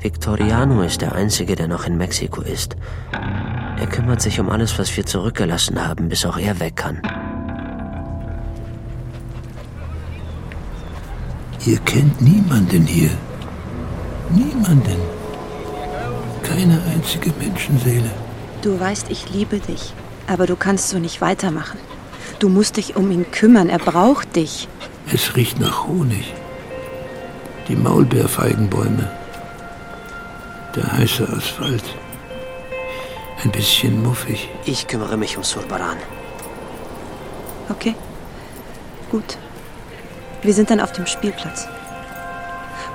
Victoriano 0.00 0.82
ist 0.82 1.00
der 1.00 1.14
Einzige, 1.14 1.54
der 1.54 1.68
noch 1.68 1.86
in 1.86 1.96
Mexiko 1.96 2.40
ist. 2.40 2.74
Er 3.12 3.86
kümmert 3.86 4.20
sich 4.20 4.40
um 4.40 4.50
alles, 4.50 4.76
was 4.80 4.96
wir 4.96 5.06
zurückgelassen 5.06 5.78
haben, 5.86 6.08
bis 6.08 6.26
auch 6.26 6.36
er 6.36 6.58
weg 6.58 6.74
kann. 6.74 7.00
Ihr 11.64 11.78
kennt 11.92 12.20
niemanden 12.20 12.84
hier. 12.84 13.12
Niemanden. 14.30 14.98
keine 16.42 16.82
einzige 16.92 17.32
Menschenseele. 17.38 18.10
Du 18.62 18.80
weißt, 18.80 19.08
ich 19.08 19.30
liebe 19.32 19.60
dich. 19.60 19.94
Aber 20.26 20.46
du 20.48 20.56
kannst 20.56 20.88
so 20.88 20.98
nicht 20.98 21.20
weitermachen. 21.20 21.78
Du 22.40 22.48
musst 22.48 22.76
dich 22.76 22.96
um 22.96 23.12
ihn 23.12 23.30
kümmern. 23.30 23.68
Er 23.68 23.78
braucht 23.78 24.34
dich. 24.34 24.66
Es 25.12 25.36
riecht 25.36 25.60
nach 25.60 25.86
Honig. 25.86 26.34
Die 27.68 27.76
Maulbeerfeigenbäume. 27.76 29.10
Der 30.76 30.92
heiße 30.92 31.26
Asphalt. 31.28 31.84
Ein 33.42 33.50
bisschen 33.50 34.02
muffig. 34.02 34.50
Ich 34.66 34.86
kümmere 34.86 35.16
mich 35.16 35.36
um 35.36 35.42
Surbaran. 35.42 35.96
Okay. 37.70 37.94
Gut. 39.10 39.38
Wir 40.42 40.52
sind 40.52 40.70
dann 40.70 40.80
auf 40.80 40.92
dem 40.92 41.06
Spielplatz. 41.06 41.66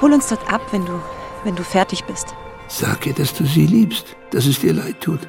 Hol 0.02 0.14
uns 0.14 0.28
dort 0.28 0.52
ab, 0.52 0.62
wenn 0.72 0.86
du, 0.86 1.02
wenn 1.44 1.56
du 1.56 1.64
fertig 1.64 2.04
bist. 2.04 2.36
Sag 2.68 3.08
ihr, 3.08 3.14
dass 3.14 3.34
du 3.34 3.46
sie 3.46 3.66
liebst, 3.66 4.16
dass 4.32 4.46
es 4.46 4.60
dir 4.60 4.74
leid 4.74 5.02
tut. 5.02 5.28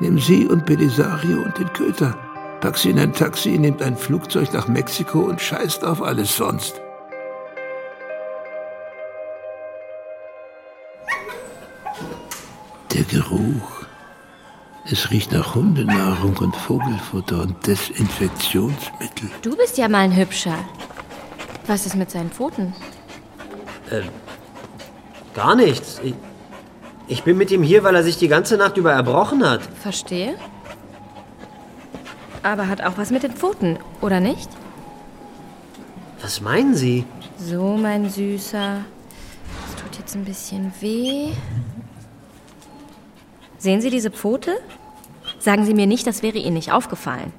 Nimm 0.00 0.18
sie 0.18 0.46
und 0.46 0.66
Belisario 0.66 1.42
und 1.42 1.56
den 1.56 1.72
Köter. 1.72 2.18
Pack 2.60 2.76
sie 2.76 2.90
in 2.90 2.98
ein 2.98 3.12
Taxi, 3.12 3.50
nehmt 3.50 3.82
ein 3.82 3.96
Flugzeug 3.96 4.52
nach 4.52 4.66
Mexiko 4.66 5.20
und 5.20 5.40
scheißt 5.40 5.84
auf 5.84 6.02
alles 6.02 6.36
sonst. 6.36 6.80
Geruch. 13.04 13.84
Es 14.90 15.10
riecht 15.10 15.32
nach 15.32 15.54
Hundenahrung 15.54 16.36
und 16.38 16.54
Vogelfutter 16.54 17.42
und 17.42 17.66
Desinfektionsmittel. 17.66 19.30
Du 19.40 19.56
bist 19.56 19.78
ja 19.78 19.88
mal 19.88 20.00
ein 20.00 20.14
Hübscher. 20.14 20.58
Was 21.66 21.86
ist 21.86 21.96
mit 21.96 22.10
seinen 22.10 22.30
Pfoten? 22.30 22.74
Äh, 23.90 24.02
gar 25.34 25.56
nichts. 25.56 26.00
Ich, 26.04 26.14
ich 27.08 27.22
bin 27.22 27.38
mit 27.38 27.50
ihm 27.50 27.62
hier, 27.62 27.82
weil 27.82 27.94
er 27.94 28.02
sich 28.02 28.18
die 28.18 28.28
ganze 28.28 28.58
Nacht 28.58 28.76
über 28.76 28.92
erbrochen 28.92 29.48
hat. 29.48 29.62
Verstehe. 29.80 30.34
Aber 32.42 32.68
hat 32.68 32.82
auch 32.82 32.98
was 32.98 33.10
mit 33.10 33.22
den 33.22 33.32
Pfoten, 33.32 33.78
oder 34.02 34.20
nicht? 34.20 34.50
Was 36.20 36.42
meinen 36.42 36.74
Sie? 36.74 37.06
So, 37.38 37.78
mein 37.78 38.10
Süßer. 38.10 38.80
Es 39.68 39.82
tut 39.82 39.98
jetzt 39.98 40.14
ein 40.14 40.24
bisschen 40.24 40.72
weh. 40.80 41.32
Sehen 43.64 43.80
Sie 43.80 43.88
diese 43.88 44.10
Pfote? 44.10 44.58
Sagen 45.38 45.64
Sie 45.64 45.72
mir 45.72 45.86
nicht, 45.86 46.06
das 46.06 46.22
wäre 46.22 46.36
Ihnen 46.36 46.52
nicht 46.52 46.70
aufgefallen. 46.70 47.32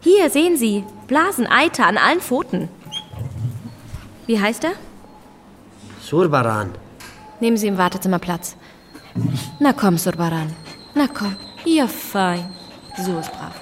Hier, 0.00 0.28
sehen 0.28 0.58
Sie. 0.58 0.84
Blasen, 1.06 1.46
Eiter 1.46 1.86
an 1.86 1.96
allen 1.96 2.20
Pfoten. 2.20 2.68
Wie 4.26 4.38
heißt 4.38 4.64
er? 4.64 4.72
Surbaran. 6.02 6.72
Nehmen 7.40 7.56
Sie 7.56 7.66
im 7.66 7.78
Wartezimmer 7.78 8.18
Platz. 8.18 8.56
Na 9.58 9.72
komm, 9.72 9.96
Surbaran. 9.96 10.54
Na 10.94 11.06
komm. 11.06 11.34
Ja, 11.64 11.86
fein. 11.86 12.44
So 12.98 13.18
ist 13.18 13.32
brav. 13.32 13.54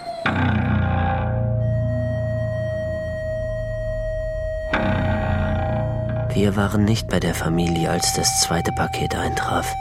Wir 6.35 6.57
waren 6.57 6.85
nicht 6.85 7.09
bei 7.09 7.21
der 7.21 7.37
Familie, 7.37 7.91
als 7.91 8.15
das 8.15 8.41
zweite 8.41 8.73
Paket 8.73 9.15
eintraf. 9.15 9.73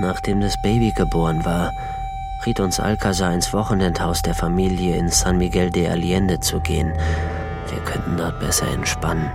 Nachdem 0.00 0.40
das 0.40 0.54
Baby 0.62 0.92
geboren 0.92 1.44
war, 1.44 1.72
riet 2.46 2.60
uns 2.60 2.78
Alcazar 2.78 3.34
ins 3.34 3.52
Wochenendhaus 3.52 4.22
der 4.22 4.34
Familie 4.34 4.96
in 4.96 5.08
San 5.08 5.38
Miguel 5.38 5.70
de 5.70 5.88
Allende 5.88 6.38
zu 6.38 6.60
gehen. 6.60 6.92
Wir 7.68 7.80
könnten 7.80 8.16
dort 8.16 8.38
besser 8.38 8.68
entspannen. 8.68 9.28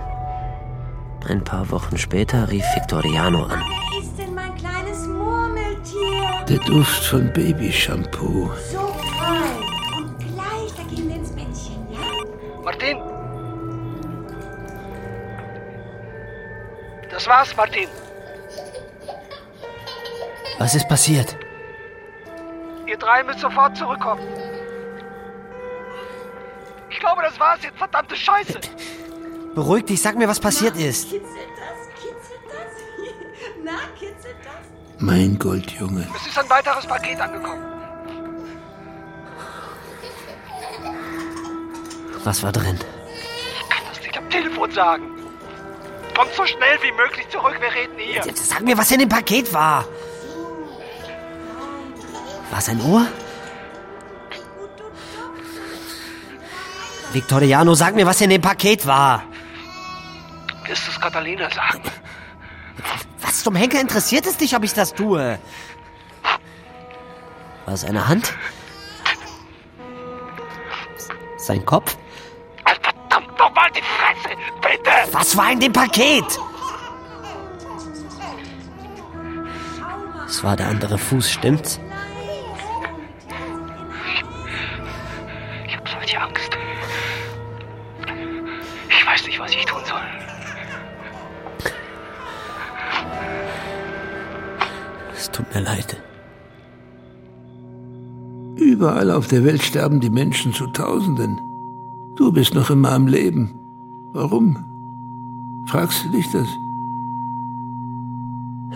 Ein 1.28 1.44
paar 1.44 1.70
Wochen 1.70 1.98
später 1.98 2.50
rief 2.50 2.64
Victoriano 2.74 3.44
an. 3.44 3.62
Wer 3.62 4.02
ist 4.02 4.18
denn 4.18 4.34
mein 4.34 4.54
kleines 4.54 5.06
Murmeltier? 5.06 6.44
Der 6.48 6.58
Duft 6.60 7.04
von 7.04 7.30
Babyshampoo. 7.34 8.50
So 8.72 8.78
fein. 9.18 9.98
Und 9.98 10.18
gleich, 10.18 10.72
da 10.76 10.82
gehen 10.94 11.08
wir 11.08 11.16
ins 11.16 11.30
Bettchen, 11.30 11.86
ja? 11.92 12.00
Martin! 12.64 12.96
Das 17.10 17.26
war's, 17.26 17.54
Martin. 17.54 17.88
Was 20.64 20.74
ist 20.74 20.88
passiert? 20.88 21.36
Ihr 22.86 22.96
drei 22.96 23.22
müsst 23.22 23.40
sofort 23.40 23.76
zurückkommen. 23.76 24.22
Ich 26.88 26.98
glaube, 26.98 27.20
das 27.20 27.38
war's 27.38 27.62
jetzt. 27.62 27.76
Verdammte 27.76 28.16
Scheiße. 28.16 28.60
Beruhig 29.54 29.84
dich, 29.84 30.00
sag 30.00 30.16
mir, 30.16 30.26
was 30.26 30.40
passiert 30.40 30.74
ist. 30.78 31.10
Kitzelt 31.10 31.22
das? 31.58 32.02
Kitzelt 32.02 32.40
das? 32.48 32.72
Na, 33.62 33.72
kitzelt 33.98 34.36
das? 34.42 34.54
Mein 35.00 35.38
Goldjunge. 35.38 36.08
Es 36.16 36.28
ist 36.28 36.38
ein 36.38 36.48
weiteres 36.48 36.86
Paket 36.86 37.20
angekommen. 37.20 37.62
Was 42.24 42.42
war 42.42 42.52
drin? 42.52 42.78
Ich 43.60 43.68
kann 43.68 43.84
das 43.90 44.00
nicht 44.00 44.16
am 44.16 44.30
Telefon 44.30 44.70
sagen. 44.70 45.10
Kommt 46.16 46.32
so 46.32 46.46
schnell 46.46 46.78
wie 46.80 46.92
möglich 46.92 47.28
zurück. 47.28 47.58
Wir 47.60 47.70
reden 47.70 47.98
hier. 47.98 48.22
Sag 48.34 48.62
mir, 48.62 48.78
was 48.78 48.90
in 48.92 49.00
dem 49.00 49.10
Paket 49.10 49.52
war. 49.52 49.84
War 52.50 52.58
es 52.58 52.68
ein 52.68 52.80
Ohr? 52.80 53.06
Victoriano, 57.12 57.74
sag 57.74 57.94
mir, 57.94 58.06
was 58.06 58.20
in 58.20 58.30
dem 58.30 58.42
Paket 58.42 58.86
war. 58.86 59.22
Wirst 60.66 60.88
es 60.88 61.00
Catalina 61.00 61.48
sagen? 61.50 61.82
Was 63.20 63.42
zum 63.42 63.54
Henker 63.54 63.80
interessiert 63.80 64.26
es 64.26 64.36
dich, 64.36 64.56
ob 64.56 64.64
ich 64.64 64.74
das 64.74 64.94
tue? 64.94 65.38
War 67.64 67.74
es 67.74 67.84
eine 67.84 68.06
Hand? 68.08 68.34
Sein 71.36 71.64
Kopf? 71.64 71.96
Verdammt 72.64 73.38
nochmal 73.38 73.70
die 73.70 73.82
Fresse, 73.82 74.36
bitte! 74.60 74.90
Was 75.12 75.36
war 75.36 75.52
in 75.52 75.60
dem 75.60 75.72
Paket? 75.72 76.24
Es 80.26 80.42
war 80.42 80.56
der 80.56 80.68
andere 80.68 80.98
Fuß, 80.98 81.30
stimmt's? 81.30 81.78
Überall 98.84 99.12
auf 99.12 99.28
der 99.28 99.46
Welt 99.46 99.62
sterben 99.62 100.00
die 100.00 100.10
Menschen 100.10 100.52
zu 100.52 100.66
Tausenden. 100.66 101.40
Du 102.16 102.30
bist 102.30 102.52
noch 102.52 102.68
immer 102.68 102.92
am 102.92 103.06
Leben. 103.06 103.58
Warum? 104.12 104.62
Fragst 105.66 106.04
du 106.04 106.10
dich 106.10 106.30
das? 106.30 106.46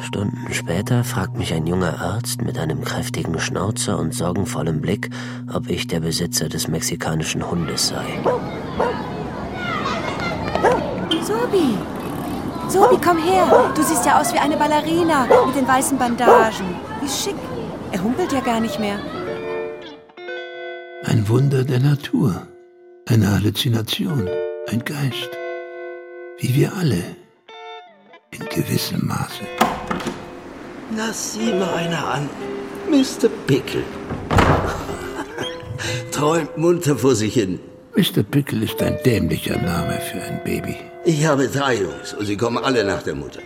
Stunden 0.02 0.46
später 0.50 1.04
fragt 1.04 1.36
mich 1.36 1.52
ein 1.52 1.66
junger 1.66 2.00
Arzt 2.00 2.40
mit 2.40 2.58
einem 2.58 2.80
kräftigen 2.80 3.38
Schnauzer 3.38 3.98
und 3.98 4.14
sorgenvollem 4.14 4.80
Blick, 4.80 5.10
ob 5.52 5.68
ich 5.68 5.88
der 5.88 6.00
Besitzer 6.00 6.48
des 6.48 6.68
mexikanischen 6.68 7.50
Hundes 7.50 7.88
sei. 7.88 8.06
Sobi! 11.20 11.76
Sobi, 12.66 12.96
komm 13.04 13.18
her! 13.18 13.70
Du 13.74 13.82
siehst 13.82 14.06
ja 14.06 14.18
aus 14.18 14.32
wie 14.32 14.38
eine 14.38 14.56
Ballerina 14.56 15.26
mit 15.46 15.54
den 15.54 15.68
weißen 15.68 15.98
Bandagen. 15.98 16.76
Wie 17.02 17.08
schick. 17.10 17.36
Er 17.92 18.02
humpelt 18.02 18.32
ja 18.32 18.40
gar 18.40 18.60
nicht 18.60 18.80
mehr. 18.80 18.98
Ein 21.28 21.34
Wunder 21.34 21.62
der 21.62 21.80
Natur. 21.80 22.48
Eine 23.04 23.30
Halluzination. 23.30 24.30
Ein 24.66 24.82
Geist. 24.82 25.28
Wie 26.38 26.54
wir 26.54 26.72
alle. 26.72 27.02
In 28.30 28.46
gewissem 28.48 29.06
Maße. 29.06 29.44
Lass 30.96 31.34
sie 31.34 31.52
mal 31.52 31.74
einer 31.74 32.02
an. 32.14 32.30
Mr. 32.90 33.28
Pickle. 33.46 33.82
Träumt 36.12 36.56
munter 36.56 36.96
vor 36.96 37.14
sich 37.14 37.34
hin. 37.34 37.60
Mr. 37.94 38.22
Pickle 38.22 38.64
ist 38.64 38.80
ein 38.82 38.96
dämlicher 39.04 39.58
Name 39.58 40.00
für 40.00 40.22
ein 40.22 40.40
Baby. 40.44 40.76
Ich 41.04 41.26
habe 41.26 41.46
drei 41.48 41.74
Jungs 41.74 42.14
und 42.14 42.24
sie 42.24 42.38
kommen 42.38 42.64
alle 42.64 42.84
nach 42.84 43.02
der 43.02 43.14
Mutter. 43.14 43.42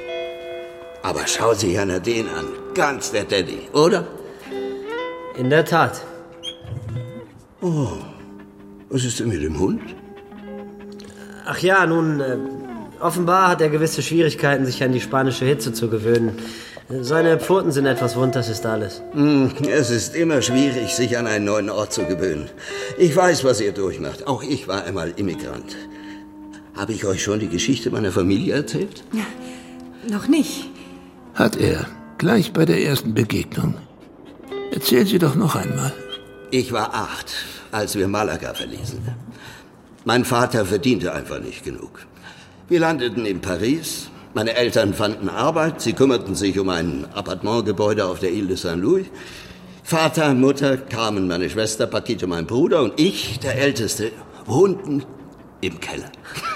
Aber 1.02 1.26
schau 1.26 1.52
sich 1.54 1.76
einer 1.80 1.98
den 1.98 2.28
an. 2.28 2.46
Ganz 2.74 3.10
der 3.10 3.24
Daddy, 3.24 3.62
oder? 3.72 4.06
In 5.36 5.50
der 5.50 5.64
Tat. 5.64 6.11
Oh, 7.62 7.88
was 8.90 9.04
ist 9.04 9.20
denn 9.20 9.28
mit 9.28 9.42
dem 9.42 9.58
Hund? 9.58 9.80
Ach 11.46 11.58
ja, 11.58 11.86
nun, 11.86 12.20
äh, 12.20 12.36
offenbar 13.00 13.48
hat 13.48 13.60
er 13.60 13.68
gewisse 13.68 14.02
Schwierigkeiten, 14.02 14.64
sich 14.66 14.82
an 14.82 14.92
die 14.92 15.00
spanische 15.00 15.44
Hitze 15.44 15.72
zu 15.72 15.88
gewöhnen. 15.88 16.32
Seine 17.00 17.38
Pfoten 17.38 17.70
sind 17.72 17.86
etwas 17.86 18.16
wund, 18.16 18.34
das 18.34 18.48
ist 18.48 18.66
alles. 18.66 19.00
Hm, 19.12 19.50
Es 19.70 19.90
ist 19.90 20.14
immer 20.14 20.42
schwierig, 20.42 20.92
sich 20.94 21.16
an 21.16 21.26
einen 21.26 21.44
neuen 21.46 21.70
Ort 21.70 21.92
zu 21.92 22.04
gewöhnen. 22.04 22.50
Ich 22.98 23.14
weiß, 23.16 23.44
was 23.44 23.60
ihr 23.60 23.72
durchmacht. 23.72 24.26
Auch 24.26 24.42
ich 24.42 24.68
war 24.68 24.84
einmal 24.84 25.12
Immigrant. 25.16 25.76
Habe 26.76 26.92
ich 26.92 27.04
euch 27.06 27.22
schon 27.22 27.38
die 27.40 27.48
Geschichte 27.48 27.90
meiner 27.90 28.12
Familie 28.12 28.54
erzählt? 28.54 29.04
Noch 30.08 30.26
nicht. 30.28 30.68
Hat 31.34 31.56
er. 31.56 31.86
Gleich 32.18 32.52
bei 32.52 32.64
der 32.66 32.82
ersten 32.84 33.14
Begegnung. 33.14 33.74
Erzählen 34.72 35.06
Sie 35.06 35.18
doch 35.18 35.34
noch 35.34 35.54
einmal. 35.56 35.92
Ich 36.54 36.70
war 36.70 36.92
acht, 36.92 37.32
als 37.70 37.96
wir 37.96 38.08
Malaga 38.08 38.52
verließen. 38.52 39.00
Mein 40.04 40.26
Vater 40.26 40.66
verdiente 40.66 41.14
einfach 41.14 41.40
nicht 41.40 41.64
genug. 41.64 42.00
Wir 42.68 42.78
landeten 42.78 43.24
in 43.24 43.40
Paris. 43.40 44.10
Meine 44.34 44.54
Eltern 44.54 44.92
fanden 44.92 45.30
Arbeit. 45.30 45.80
Sie 45.80 45.94
kümmerten 45.94 46.34
sich 46.34 46.58
um 46.58 46.68
ein 46.68 47.06
Appartementgebäude 47.14 48.04
auf 48.04 48.18
der 48.18 48.32
Ile 48.32 48.48
de 48.48 48.56
Saint-Louis. 48.56 49.06
Vater, 49.82 50.34
Mutter, 50.34 50.76
Carmen, 50.76 51.26
meine 51.26 51.48
Schwester, 51.48 51.86
Paquito, 51.86 52.26
mein 52.26 52.44
Bruder 52.46 52.82
und 52.82 53.00
ich, 53.00 53.40
der 53.40 53.56
Älteste, 53.56 54.12
wohnten 54.44 55.04
im 55.62 55.80
Keller. 55.80 56.12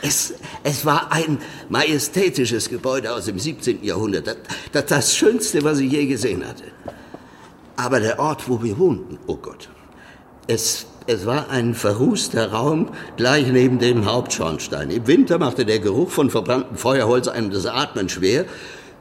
Es, 0.00 0.34
es 0.62 0.84
war 0.84 1.10
ein 1.10 1.38
majestätisches 1.68 2.68
Gebäude 2.68 3.12
aus 3.12 3.24
dem 3.24 3.36
17. 3.36 3.82
Jahrhundert. 3.82 4.36
Das, 4.70 4.86
das 4.86 5.16
Schönste, 5.16 5.64
was 5.64 5.80
ich 5.80 5.90
je 5.90 6.06
gesehen 6.06 6.46
hatte. 6.46 6.62
Aber 7.78 8.00
der 8.00 8.18
Ort, 8.18 8.48
wo 8.48 8.60
wir 8.60 8.76
wohnten, 8.76 9.20
oh 9.28 9.36
Gott, 9.36 9.68
es, 10.48 10.86
es 11.06 11.26
war 11.26 11.48
ein 11.48 11.74
verrußter 11.74 12.50
Raum 12.50 12.90
gleich 13.16 13.46
neben 13.46 13.78
dem 13.78 14.04
Hauptschornstein. 14.04 14.90
Im 14.90 15.06
Winter 15.06 15.38
machte 15.38 15.64
der 15.64 15.78
Geruch 15.78 16.10
von 16.10 16.28
verbranntem 16.28 16.76
Feuerholz 16.76 17.28
einem 17.28 17.52
das 17.52 17.66
Atmen 17.66 18.08
schwer. 18.08 18.46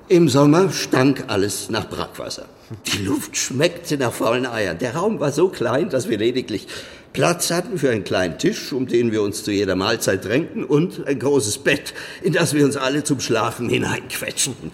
Im 0.09 0.29
Sommer 0.29 0.69
stank 0.69 1.23
alles 1.25 1.71
nach 1.71 1.89
Brackwasser. 1.89 2.45
Die 2.85 3.03
Luft 3.03 3.35
schmeckte 3.35 3.97
nach 3.97 4.13
faulen 4.13 4.45
Eiern. 4.45 4.77
Der 4.77 4.95
Raum 4.95 5.19
war 5.19 5.31
so 5.31 5.49
klein, 5.49 5.89
dass 5.89 6.07
wir 6.07 6.19
lediglich 6.19 6.67
Platz 7.13 7.49
hatten 7.49 7.79
für 7.79 7.89
einen 7.89 8.03
kleinen 8.03 8.37
Tisch, 8.37 8.73
um 8.73 8.85
den 8.85 9.11
wir 9.11 9.23
uns 9.23 9.43
zu 9.43 9.51
jeder 9.51 9.75
Mahlzeit 9.75 10.23
drängten, 10.23 10.63
und 10.63 11.07
ein 11.07 11.17
großes 11.17 11.57
Bett, 11.59 11.95
in 12.21 12.31
das 12.31 12.53
wir 12.53 12.63
uns 12.63 12.77
alle 12.77 13.03
zum 13.03 13.21
Schlafen 13.21 13.69
hineinquetschenten. 13.69 14.71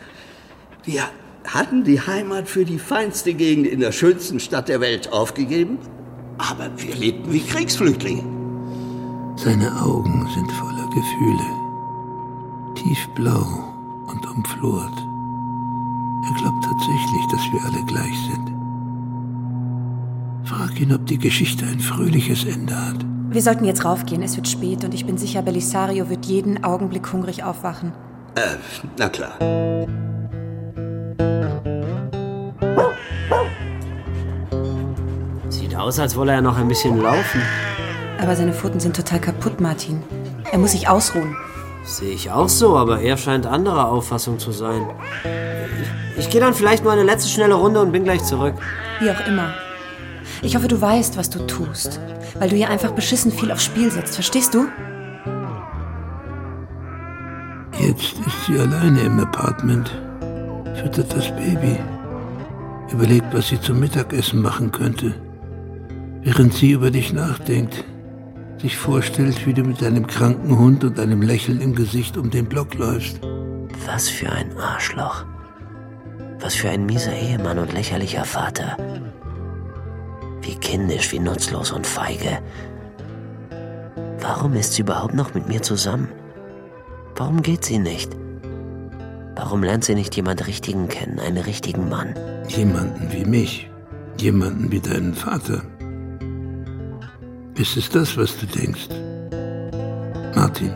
Wir 0.84 1.04
hatten 1.46 1.84
die 1.84 2.00
Heimat 2.00 2.48
für 2.48 2.66
die 2.66 2.80
feinste 2.80 3.34
Gegend 3.34 3.68
in 3.68 3.80
der 3.80 3.92
schönsten 3.92 4.40
Stadt 4.40 4.70
der 4.70 4.82
Welt 4.82 5.12
aufgegeben, 5.12 5.78
aber 6.38 6.70
wir 6.78 6.96
lebten 6.96 7.32
wie 7.32 7.42
Kriegsflüchtlinge. 7.42 8.24
Seine 9.36 9.82
Augen 9.82 10.28
sind 10.34 10.52
voller 10.52 10.88
Gefühle, 10.90 11.44
tiefblau 12.76 13.46
und 14.08 14.26
umflort. 14.28 14.98
Er 16.26 16.34
glaubt 16.36 16.64
tatsächlich, 16.64 17.26
dass 17.32 17.42
wir 17.52 17.64
alle 17.66 17.86
gleich 17.86 18.18
sind. 18.32 18.54
Frag 20.46 20.80
ihn, 20.80 20.94
ob 20.94 21.06
die 21.08 21.18
Geschichte 21.18 21.66
ein 21.66 21.80
fröhliches 21.80 22.46
Ende 22.46 22.76
hat. 22.76 23.06
Wir 23.30 23.42
sollten 23.42 23.66
jetzt 23.66 23.84
raufgehen. 23.84 24.22
Es 24.22 24.36
wird 24.36 24.48
spät 24.48 24.84
und 24.84 24.94
ich 24.94 25.06
bin 25.06 25.18
sicher, 25.18 25.42
Belisario 25.42 26.10
wird 26.10 26.26
jeden 26.26 26.64
Augenblick 26.64 27.12
hungrig 27.12 27.44
aufwachen. 27.44 27.92
Äh, 28.36 28.58
na 28.98 29.10
klar. 29.10 29.38
Aus, 35.84 36.00
als 36.00 36.16
wolle 36.16 36.32
er 36.32 36.42
noch 36.42 36.58
ein 36.58 36.68
bisschen 36.68 37.02
laufen. 37.02 37.42
Aber 38.22 38.36
seine 38.36 38.54
Pfoten 38.54 38.80
sind 38.80 38.96
total 38.96 39.20
kaputt, 39.20 39.60
Martin. 39.60 40.02
Er 40.52 40.58
muss 40.58 40.72
sich 40.72 40.88
ausruhen. 40.88 41.36
Sehe 41.84 42.14
ich 42.14 42.32
auch 42.32 42.48
so, 42.48 42.78
aber 42.78 43.02
er 43.02 43.18
scheint 43.18 43.46
anderer 43.46 43.90
Auffassung 43.90 44.40
zu 44.40 44.52
sein. 44.52 44.88
Ich, 46.16 46.20
ich 46.20 46.30
gehe 46.30 46.40
dann 46.40 46.54
vielleicht 46.54 46.86
mal 46.86 46.92
eine 46.92 47.04
letzte 47.04 47.30
schnelle 47.30 47.56
Runde 47.56 47.82
und 47.82 47.92
bin 47.92 48.06
gleich 48.06 48.24
zurück. 48.24 48.56
Wie 49.00 49.12
auch 49.12 49.28
immer. 49.28 49.54
Ich 50.42 50.56
hoffe, 50.56 50.70
du 50.70 50.80
weißt, 50.80 51.18
was 51.18 51.30
du 51.30 51.46
tust. 51.46 52.00
Weil 52.40 52.50
du 52.50 52.56
hier 52.56 52.70
einfach 52.70 52.92
beschissen 52.92 53.32
viel 53.32 53.52
aufs 53.52 53.66
Spiel 53.66 53.92
setzt. 53.92 54.16
Verstehst 54.16 54.54
du? 54.54 54.68
Jetzt 57.80 58.16
ist 58.26 58.46
sie 58.48 58.58
alleine 58.58 59.02
im 59.02 59.20
Apartment. 59.20 59.92
Füttert 60.76 61.14
das 61.16 61.28
Baby. 61.36 61.78
Überlegt, 62.92 63.34
was 63.34 63.50
sie 63.50 63.60
zum 63.60 63.80
Mittagessen 63.80 64.42
machen 64.42 64.72
könnte. 64.72 65.14
Während 66.24 66.54
sie 66.54 66.72
über 66.72 66.90
dich 66.90 67.12
nachdenkt. 67.12 67.84
Sich 68.58 68.78
vorstellt, 68.78 69.46
wie 69.46 69.54
du 69.54 69.64
mit 69.64 69.82
deinem 69.82 70.08
kranken 70.08 70.58
Hund 70.58 70.86
und 70.86 70.98
einem 70.98 71.22
Lächeln 71.22 71.60
im 71.60 71.76
Gesicht 71.76 72.16
um 72.16 72.30
den 72.30 72.46
Block 72.46 72.76
läufst. 72.76 73.20
Was 73.86 74.08
für 74.08 74.32
ein 74.32 74.58
Arschloch. 74.58 75.26
Was 76.40 76.56
für 76.56 76.70
ein 76.70 76.86
mieser 76.86 77.14
Ehemann 77.14 77.60
und 77.60 77.74
lächerlicher 77.74 78.24
Vater. 78.24 78.78
Wie 80.42 80.56
kindisch, 80.56 81.12
wie 81.12 81.20
nutzlos 81.20 81.74
und 81.74 81.86
feige. 81.86 82.40
Warum 84.22 84.54
ist 84.54 84.74
sie 84.74 84.84
überhaupt 84.84 85.14
noch 85.14 85.34
mit 85.34 85.50
mir 85.50 85.62
zusammen? 85.62 86.08
Warum 87.16 87.42
geht 87.42 87.66
sie 87.66 87.80
nicht? 87.80 88.16
Warum 89.36 89.62
lernt 89.62 89.84
sie 89.84 89.96
nicht 89.96 90.16
jemand 90.16 90.48
Richtigen 90.48 90.88
kennen, 90.88 91.20
einen 91.20 91.44
richtigen 91.44 91.90
Mann? 91.90 92.16
Jemanden 92.48 93.12
wie 93.12 93.26
mich. 93.26 93.70
Jemanden 94.18 94.72
wie 94.72 94.80
deinen 94.80 95.14
Vater. 95.14 95.64
Ist 97.56 97.78
es 97.78 97.88
das, 97.88 98.18
was 98.18 98.36
du 98.38 98.48
denkst? 98.48 98.90
Martin. 100.36 100.74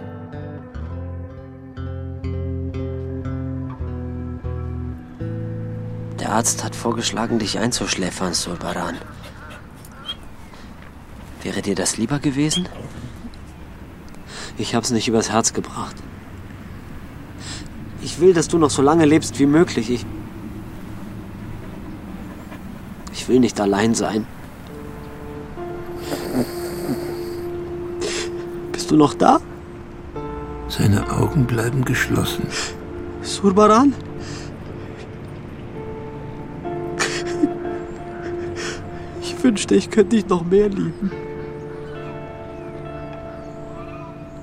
Der 6.20 6.34
Arzt 6.34 6.64
hat 6.64 6.76
vorgeschlagen, 6.76 7.40
dich 7.40 7.58
einzuschläfern, 7.58 8.36
Sulbaran. 8.36 8.96
Wäre 11.42 11.64
dir 11.64 11.74
das 11.74 11.98
lieber 11.98 12.20
gewesen? 12.20 12.70
Ich 14.60 14.76
hab's 14.76 14.92
nicht 14.92 15.08
übers 15.08 15.32
Herz 15.32 15.54
gebracht. 15.54 15.96
Ich 18.04 18.20
will, 18.20 18.36
dass 18.36 18.48
du 18.48 18.60
noch 18.60 18.70
so 18.70 18.84
lange 18.84 19.06
lebst 19.06 19.40
wie 19.40 19.48
möglich. 19.48 19.90
Ich. 19.90 20.06
Ich 23.14 23.28
will 23.28 23.40
nicht 23.40 23.60
allein 23.60 23.96
sein. 23.96 24.28
Bist 28.88 28.94
du 28.94 29.00
noch 29.00 29.16
da? 29.16 29.42
Seine 30.70 31.12
Augen 31.12 31.46
bleiben 31.46 31.84
geschlossen. 31.84 32.48
Surbaran? 33.22 33.94
Ich 39.22 39.44
wünschte, 39.44 39.76
ich 39.76 39.92
könnte 39.92 40.16
dich 40.16 40.30
noch 40.30 40.46
mehr 40.46 40.70
lieben. 40.70 41.12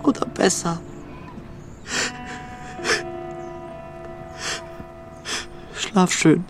Oder 0.02 0.26
besser. 0.26 0.78
Schlaf 5.74 6.12
schön. 6.12 6.44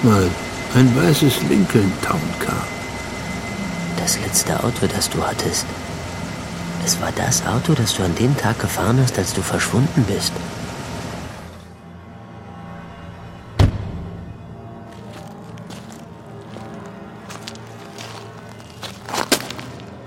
Guck 0.00 0.12
mal, 0.12 0.30
ein 0.76 0.96
weißes 0.96 1.42
Lincoln 1.48 1.92
Town 2.02 2.20
Car. 2.38 2.66
Das 3.96 4.18
letzte 4.20 4.62
Auto, 4.62 4.86
das 4.86 5.10
du 5.10 5.20
hattest. 5.24 5.66
Es 6.84 7.00
war 7.00 7.10
das 7.16 7.44
Auto, 7.46 7.74
das 7.74 7.96
du 7.96 8.04
an 8.04 8.14
dem 8.14 8.36
Tag 8.36 8.60
gefahren 8.60 9.00
hast, 9.02 9.18
als 9.18 9.32
du 9.34 9.42
verschwunden 9.42 10.04
bist. 10.06 10.32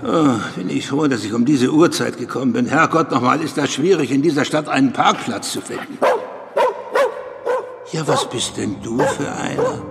Oh, 0.04 0.38
bin 0.56 0.70
ich 0.70 0.88
froh, 0.88 1.06
dass 1.06 1.22
ich 1.22 1.34
um 1.34 1.44
diese 1.44 1.70
Uhrzeit 1.70 2.16
gekommen 2.16 2.54
bin. 2.54 2.66
Herrgott, 2.66 3.10
nochmal 3.10 3.42
ist 3.42 3.58
das 3.58 3.70
schwierig, 3.70 4.10
in 4.10 4.22
dieser 4.22 4.46
Stadt 4.46 4.68
einen 4.68 4.94
Parkplatz 4.94 5.52
zu 5.52 5.60
finden. 5.60 5.98
Ja, 7.92 8.06
was 8.08 8.28
bist 8.28 8.56
denn 8.56 8.76
du 8.82 8.98
für 9.00 9.30
einer? 9.30 9.82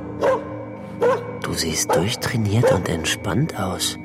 Du 1.43 1.53
siehst 1.53 1.95
durchtrainiert 1.95 2.71
und 2.71 2.89
entspannt 2.89 3.59
aus. 3.59 3.99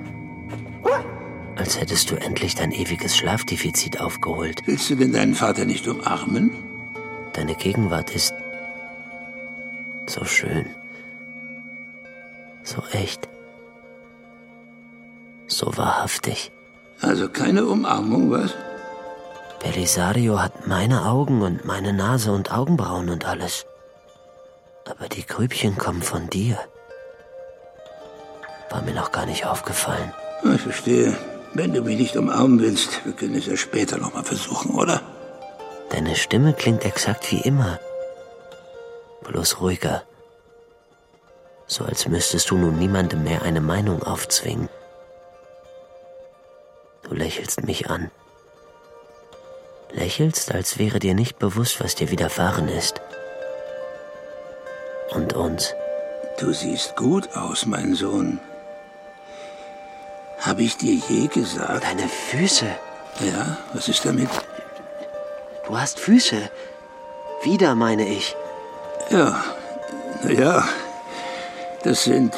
Als 1.56 1.80
hättest 1.80 2.10
du 2.10 2.16
endlich 2.16 2.54
dein 2.54 2.72
ewiges 2.72 3.16
Schlafdefizit 3.16 3.98
aufgeholt. 3.98 4.62
Willst 4.66 4.90
du 4.90 4.96
denn 4.96 5.14
deinen 5.14 5.34
Vater 5.34 5.64
nicht 5.64 5.88
umarmen? 5.88 6.50
Deine 7.32 7.54
Gegenwart 7.54 8.14
ist 8.14 8.34
so 10.06 10.26
schön. 10.26 10.66
So 12.64 12.82
echt. 12.92 13.30
So 15.46 15.74
wahrhaftig. 15.78 16.52
Also 17.00 17.30
keine 17.30 17.64
Umarmung, 17.64 18.30
was? 18.30 18.54
Belisario 19.62 20.42
hat 20.42 20.66
meine 20.66 21.06
Augen 21.06 21.40
und 21.40 21.64
meine 21.64 21.94
Nase 21.94 22.32
und 22.32 22.52
Augenbrauen 22.52 23.08
und 23.08 23.24
alles. 23.24 23.64
Aber 24.88 25.08
die 25.08 25.26
Grübchen 25.26 25.76
kommen 25.76 26.02
von 26.02 26.30
dir. 26.30 26.58
War 28.70 28.82
mir 28.82 28.94
noch 28.94 29.12
gar 29.12 29.26
nicht 29.26 29.44
aufgefallen. 29.46 30.12
Ich 30.54 30.60
verstehe. 30.60 31.16
Wenn 31.54 31.72
du 31.72 31.82
mich 31.82 31.98
nicht 31.98 32.16
umarmen 32.16 32.60
willst, 32.60 33.04
wir 33.04 33.12
können 33.12 33.34
es 33.34 33.46
ja 33.46 33.56
später 33.56 33.98
noch 33.98 34.14
mal 34.14 34.24
versuchen, 34.24 34.74
oder? 34.74 35.02
Deine 35.90 36.14
Stimme 36.14 36.52
klingt 36.52 36.84
exakt 36.84 37.30
wie 37.32 37.40
immer. 37.40 37.80
Bloß 39.22 39.60
ruhiger. 39.60 40.02
So 41.66 41.84
als 41.84 42.06
müsstest 42.06 42.50
du 42.50 42.56
nun 42.56 42.78
niemandem 42.78 43.24
mehr 43.24 43.42
eine 43.42 43.60
Meinung 43.60 44.02
aufzwingen. 44.02 44.68
Du 47.02 47.14
lächelst 47.14 47.64
mich 47.64 47.90
an. 47.90 48.10
Lächelst, 49.92 50.52
als 50.52 50.78
wäre 50.78 50.98
dir 50.98 51.14
nicht 51.14 51.38
bewusst, 51.38 51.80
was 51.82 51.94
dir 51.94 52.10
widerfahren 52.10 52.68
ist. 52.68 53.00
Und 55.10 55.32
uns. 55.34 55.74
Du 56.38 56.52
siehst 56.52 56.96
gut 56.96 57.34
aus, 57.34 57.66
mein 57.66 57.94
Sohn. 57.94 58.38
Habe 60.40 60.62
ich 60.62 60.76
dir 60.76 60.94
je 61.08 61.28
gesagt? 61.28 61.84
Deine 61.84 62.08
Füße. 62.08 62.66
Ja, 63.20 63.58
was 63.72 63.88
ist 63.88 64.04
damit? 64.04 64.28
Du 65.66 65.78
hast 65.78 65.98
Füße. 65.98 66.50
Wieder, 67.42 67.74
meine 67.74 68.06
ich. 68.08 68.36
Ja, 69.10 69.42
ja. 70.28 70.68
Das 71.82 72.04
sind, 72.04 72.34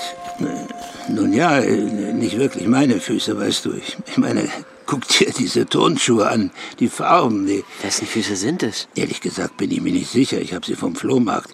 nun 1.08 1.32
ja, 1.32 1.60
nicht 1.60 2.38
wirklich 2.38 2.66
meine 2.66 3.00
Füße, 3.00 3.38
weißt 3.38 3.64
du. 3.64 3.72
Ich, 3.72 3.96
ich 4.06 4.18
meine, 4.18 4.48
guck 4.86 5.06
dir 5.08 5.32
diese 5.32 5.66
Turnschuhe 5.66 6.28
an, 6.28 6.50
die 6.78 6.88
Farben, 6.88 7.46
die... 7.46 7.64
Wessen 7.82 8.06
Füße 8.06 8.36
sind 8.36 8.62
es? 8.62 8.88
Ehrlich 8.94 9.20
gesagt 9.20 9.56
bin 9.56 9.70
ich 9.70 9.80
mir 9.80 9.92
nicht 9.92 10.10
sicher. 10.10 10.40
Ich 10.40 10.54
habe 10.54 10.66
sie 10.66 10.76
vom 10.76 10.94
Flohmarkt. 10.94 11.50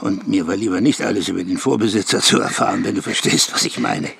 Und 0.00 0.28
mir 0.28 0.46
war 0.46 0.56
lieber 0.56 0.80
nicht 0.80 1.00
alles 1.02 1.28
über 1.28 1.42
den 1.42 1.58
Vorbesitzer 1.58 2.20
zu 2.20 2.40
erfahren, 2.40 2.84
wenn 2.84 2.94
du 2.94 3.02
verstehst, 3.02 3.52
was 3.52 3.64
ich 3.64 3.78
meine. 3.78 4.10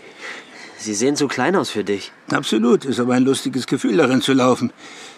Sie 0.79 0.95
sehen 0.95 1.17
zu 1.17 1.29
klein 1.29 1.57
aus 1.57 1.71
für 1.71 1.85
dich. 1.85 2.13
Absolut, 2.31 2.85
ist 2.85 3.01
aber 3.01 3.15
ein 3.15 3.25
lustiges 3.25 3.67
Gefühl, 3.67 3.97
darin 3.97 4.23
zu 4.23 4.33
laufen. 4.33 4.73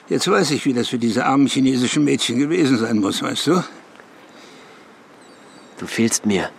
Jetzt 0.09 0.29
weiß 0.29 0.51
ich, 0.53 0.64
wie 0.64 0.73
das 0.73 0.88
für 0.88 0.99
diese 0.99 1.27
armen 1.27 1.47
chinesischen 1.47 2.05
Mädchen 2.05 2.38
gewesen 2.38 2.79
sein 2.79 2.99
muss, 2.99 3.23
weißt 3.23 3.47
du? 3.49 3.64
Du 5.79 5.87
fehlst 5.87 6.27
mir. 6.27 6.51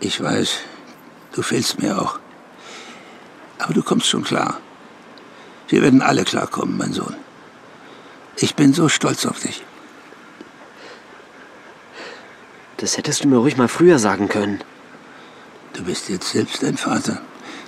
Ich 0.00 0.20
weiß, 0.20 0.58
du 1.32 1.42
fehlst 1.42 1.80
mir 1.80 2.00
auch. 2.00 2.18
Aber 3.58 3.72
du 3.72 3.82
kommst 3.82 4.08
schon 4.08 4.24
klar. 4.24 4.60
Wir 5.68 5.82
werden 5.82 6.02
alle 6.02 6.24
klarkommen, 6.24 6.76
mein 6.76 6.92
Sohn. 6.92 7.14
Ich 8.36 8.54
bin 8.54 8.74
so 8.74 8.88
stolz 8.88 9.24
auf 9.26 9.40
dich. 9.40 9.62
Das 12.84 12.98
hättest 12.98 13.24
du 13.24 13.28
mir 13.28 13.38
ruhig 13.38 13.56
mal 13.56 13.66
früher 13.66 13.98
sagen 13.98 14.28
können. 14.28 14.60
Du 15.72 15.84
bist 15.84 16.10
jetzt 16.10 16.32
selbst 16.32 16.62
ein 16.62 16.76
Vater. 16.76 17.22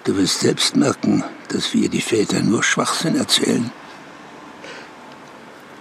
Du 0.04 0.14
wirst 0.18 0.40
selbst 0.40 0.76
merken, 0.76 1.24
dass 1.48 1.72
wir 1.72 1.88
die 1.88 2.02
Väter 2.02 2.42
nur 2.42 2.62
Schwachsinn 2.62 3.16
erzählen. 3.16 3.70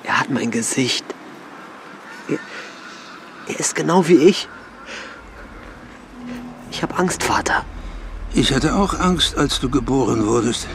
Er 0.06 0.21
hat 0.21 0.30
mein 0.30 0.52
Gesicht. 0.52 1.04
Er, 2.30 2.38
er 3.50 3.60
ist 3.60 3.76
genau 3.76 4.08
wie 4.08 4.19
ich. 4.19 4.48
Ich 6.71 6.82
habe 6.82 6.95
Angst, 6.95 7.21
Vater. 7.21 7.65
Ich 8.34 8.54
hatte 8.54 8.74
auch 8.74 8.98
Angst, 8.98 9.38
als 9.38 9.60
du 9.60 9.69
geboren 9.69 10.26
wurdest. 10.26 10.69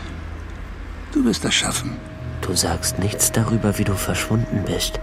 Du 1.13 1.25
wirst 1.25 1.47
das 1.47 1.55
schaffen. 1.55 1.97
Du 2.43 2.55
sagst 2.55 2.99
nichts 2.99 3.33
darüber, 3.33 3.79
wie 3.79 3.85
du 3.85 3.95
verschwunden 3.95 4.65
bist. 4.67 5.01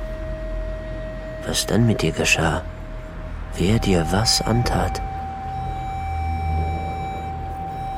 Was 1.48 1.66
dann 1.66 1.88
mit 1.88 2.04
dir 2.04 2.12
geschah? 2.12 2.64
Wer 3.60 3.80
dir 3.80 4.06
was 4.12 4.40
antat? 4.42 5.02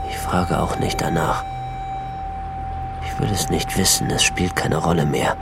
Ich 0.10 0.18
frage 0.18 0.58
auch 0.58 0.80
nicht 0.80 1.02
danach. 1.02 1.44
Ich 3.06 3.20
will 3.20 3.30
es 3.34 3.50
nicht 3.50 3.78
wissen, 3.78 4.10
es 4.10 4.24
spielt 4.24 4.56
keine 4.56 4.78
Rolle 4.78 5.06
mehr. 5.06 5.36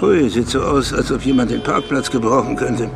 Hui, 0.00 0.30
sieht 0.30 0.48
so 0.48 0.62
aus, 0.62 0.94
als 0.94 1.12
ob 1.12 1.22
jemand 1.22 1.50
den 1.50 1.62
Parkplatz 1.62 2.10
gebrauchen 2.10 2.56
könnte. 2.56 2.90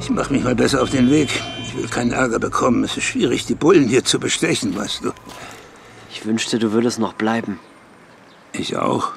Ich 0.00 0.10
mach 0.10 0.28
mich 0.28 0.42
mal 0.42 0.56
besser 0.56 0.82
auf 0.82 0.90
den 0.90 1.08
Weg. 1.08 1.30
Ich 1.62 1.76
will 1.76 1.86
keinen 1.86 2.10
Ärger 2.10 2.40
bekommen. 2.40 2.82
Es 2.82 2.96
ist 2.96 3.04
schwierig, 3.04 3.46
die 3.46 3.54
Bullen 3.54 3.88
hier 3.88 4.04
zu 4.04 4.18
bestechen, 4.18 4.76
weißt 4.76 5.04
du. 5.04 5.12
Ich 6.10 6.26
wünschte, 6.26 6.58
du 6.58 6.72
würdest 6.72 6.98
noch 6.98 7.12
bleiben. 7.12 7.60
Ich 8.52 8.76
auch. 8.76 9.12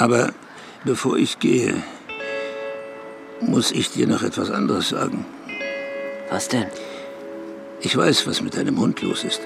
Aber 0.00 0.32
bevor 0.86 1.18
ich 1.18 1.38
gehe, 1.40 1.74
muss 3.42 3.70
ich 3.70 3.90
dir 3.90 4.06
noch 4.06 4.22
etwas 4.22 4.50
anderes 4.50 4.88
sagen. 4.88 5.26
Was 6.30 6.48
denn? 6.48 6.66
Ich 7.82 7.94
weiß, 7.94 8.26
was 8.26 8.40
mit 8.40 8.56
deinem 8.56 8.80
Hund 8.80 9.02
los 9.02 9.24
ist. 9.24 9.42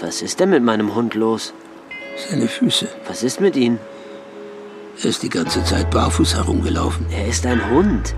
Was 0.00 0.20
ist 0.20 0.38
denn 0.38 0.50
mit 0.50 0.62
meinem 0.62 0.94
Hund 0.94 1.14
los? 1.14 1.54
Seine 2.28 2.46
Füße. 2.46 2.88
Was 3.06 3.22
ist 3.22 3.40
mit 3.40 3.56
ihm? 3.56 3.78
Er 5.02 5.06
ist 5.08 5.22
die 5.22 5.30
ganze 5.30 5.64
Zeit 5.64 5.90
barfuß 5.92 6.34
herumgelaufen. 6.34 7.06
Er 7.10 7.26
ist 7.28 7.46
ein 7.46 7.70
Hund. 7.70 8.14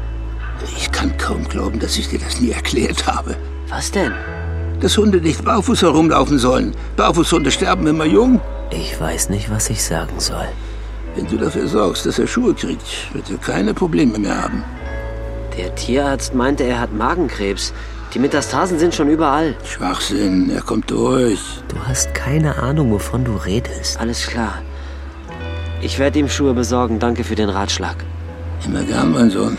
Ich 0.77 0.91
kann 0.91 1.17
kaum 1.17 1.49
glauben, 1.49 1.79
dass 1.79 1.97
ich 1.97 2.09
dir 2.09 2.19
das 2.19 2.41
nie 2.41 2.51
erklärt 2.51 3.07
habe. 3.07 3.37
Was 3.69 3.93
denn? 3.93 4.13
Dass 4.81 4.99
Hunde 4.99 5.21
nicht 5.21 5.45
barfuß 5.45 5.83
herumlaufen 5.83 6.41
sollen. 6.41 6.75
Barfußhunde 6.97 7.53
sterben 7.53 7.87
immer 7.87 8.07
jung. 8.07 8.41
Ich 8.73 9.01
weiß 9.01 9.29
nicht, 9.29 9.49
was 9.49 9.71
ich 9.71 9.85
sagen 9.85 10.19
soll. 10.19 10.49
Wenn 11.17 11.27
du 11.27 11.37
dafür 11.37 11.67
sorgst, 11.67 12.07
dass 12.07 12.19
er 12.19 12.27
Schuhe 12.27 12.55
kriegt, 12.55 13.13
wird 13.13 13.31
er 13.31 13.39
keine 13.39 13.75
Probleme 13.75 14.19
mehr 14.19 14.43
haben. 14.43 14.65
Der 15.57 15.75
Tierarzt 15.75 16.35
meinte, 16.35 16.65
er 16.65 16.81
hat 16.81 16.93
Magenkrebs. 16.93 17.73
Die 18.15 18.19
Metastasen 18.19 18.79
sind 18.79 18.95
schon 18.95 19.09
überall. 19.09 19.55
Schwachsinn, 19.65 20.51
er 20.51 20.63
kommt 20.63 20.91
durch. 20.91 21.41
Du 21.69 21.77
hast 21.87 22.15
keine 22.15 22.57
Ahnung, 22.57 22.91
wovon 22.93 23.25
du 23.25 23.35
redest. 23.35 23.99
Alles 24.01 24.27
klar. 24.27 24.63
Ich 25.83 25.99
werde 25.99 26.19
ihm 26.19 26.29
Schuhe 26.29 26.55
besorgen. 26.55 26.99
Danke 26.99 27.25
für 27.25 27.35
den 27.35 27.49
Ratschlag. 27.49 27.97
Immer 28.65 28.83
gern, 28.83 29.13
mein 29.13 29.31
Sohn. 29.31 29.57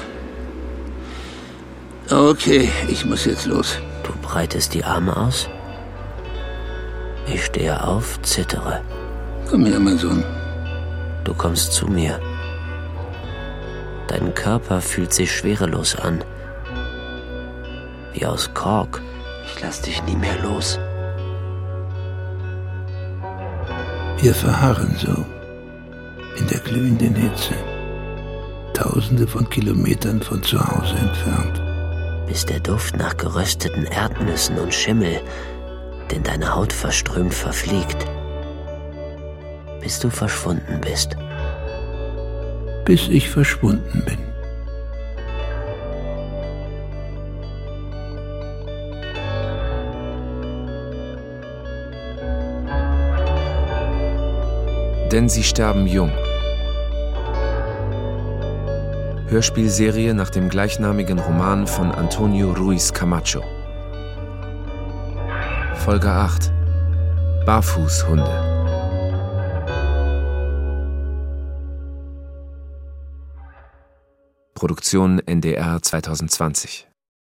Okay, 2.10 2.70
ich 2.88 3.06
muss 3.06 3.26
jetzt 3.26 3.46
los. 3.46 3.78
Du 4.04 4.12
breitest 4.22 4.74
die 4.74 4.84
Arme 4.84 5.16
aus? 5.16 5.50
Ich 7.26 7.46
stehe 7.46 7.84
auf, 7.84 8.22
zittere. 8.22 8.82
Komm 9.50 9.66
her, 9.66 9.80
mein 9.80 9.98
Sohn. 9.98 10.24
Du 11.24 11.34
kommst 11.34 11.74
zu 11.74 11.88
mir. 11.88 12.20
Dein 14.08 14.34
Körper 14.34 14.82
fühlt 14.82 15.14
sich 15.14 15.32
schwerelos 15.32 15.96
an. 15.96 16.24
Wie 18.14 18.26
aus 18.26 18.54
Kork. 18.54 19.02
Ich 19.46 19.62
lass 19.62 19.82
dich 19.82 20.04
nie 20.04 20.16
mehr 20.16 20.38
los. 20.44 20.80
Wir 24.20 24.34
verharren 24.34 24.96
so. 24.98 25.26
In 26.38 26.48
der 26.48 26.60
glühenden 26.60 27.16
Hitze. 27.16 27.54
Tausende 28.74 29.28
von 29.28 29.50
Kilometern 29.50 30.22
von 30.22 30.42
zu 30.44 30.60
Hause 30.60 30.96
entfernt. 30.96 31.62
Bis 32.28 32.46
der 32.46 32.60
Duft 32.60 32.98
nach 32.98 33.16
gerösteten 33.18 33.86
Erdnüssen 33.86 34.58
und 34.58 34.74
Schimmel, 34.74 35.22
den 36.12 36.24
deine 36.24 36.54
Haut 36.56 36.74
verströmt, 36.74 37.34
verfliegt. 37.34 38.08
Bis 39.82 40.00
du 40.00 40.10
verschwunden 40.10 40.80
bist. 40.82 41.18
Bis 42.86 43.08
ich 43.08 43.30
verschwunden 43.30 44.04
bin. 44.06 44.18
Denn 55.12 55.28
sie 55.28 55.44
sterben 55.44 55.88
jung. 55.88 56.12
Hörspielserie 59.28 60.14
nach 60.14 60.30
dem 60.30 60.50
gleichnamigen 60.50 61.20
Roman 61.20 61.68
von 61.68 61.92
Antonio 61.92 62.52
Ruiz 62.52 62.94
Camacho. 62.94 63.44
Folge 65.76 66.10
8 66.10 66.52
Barfußhunde. 67.46 68.51
Produktion 74.62 75.20
NDR 75.26 75.80
2020 75.80 76.91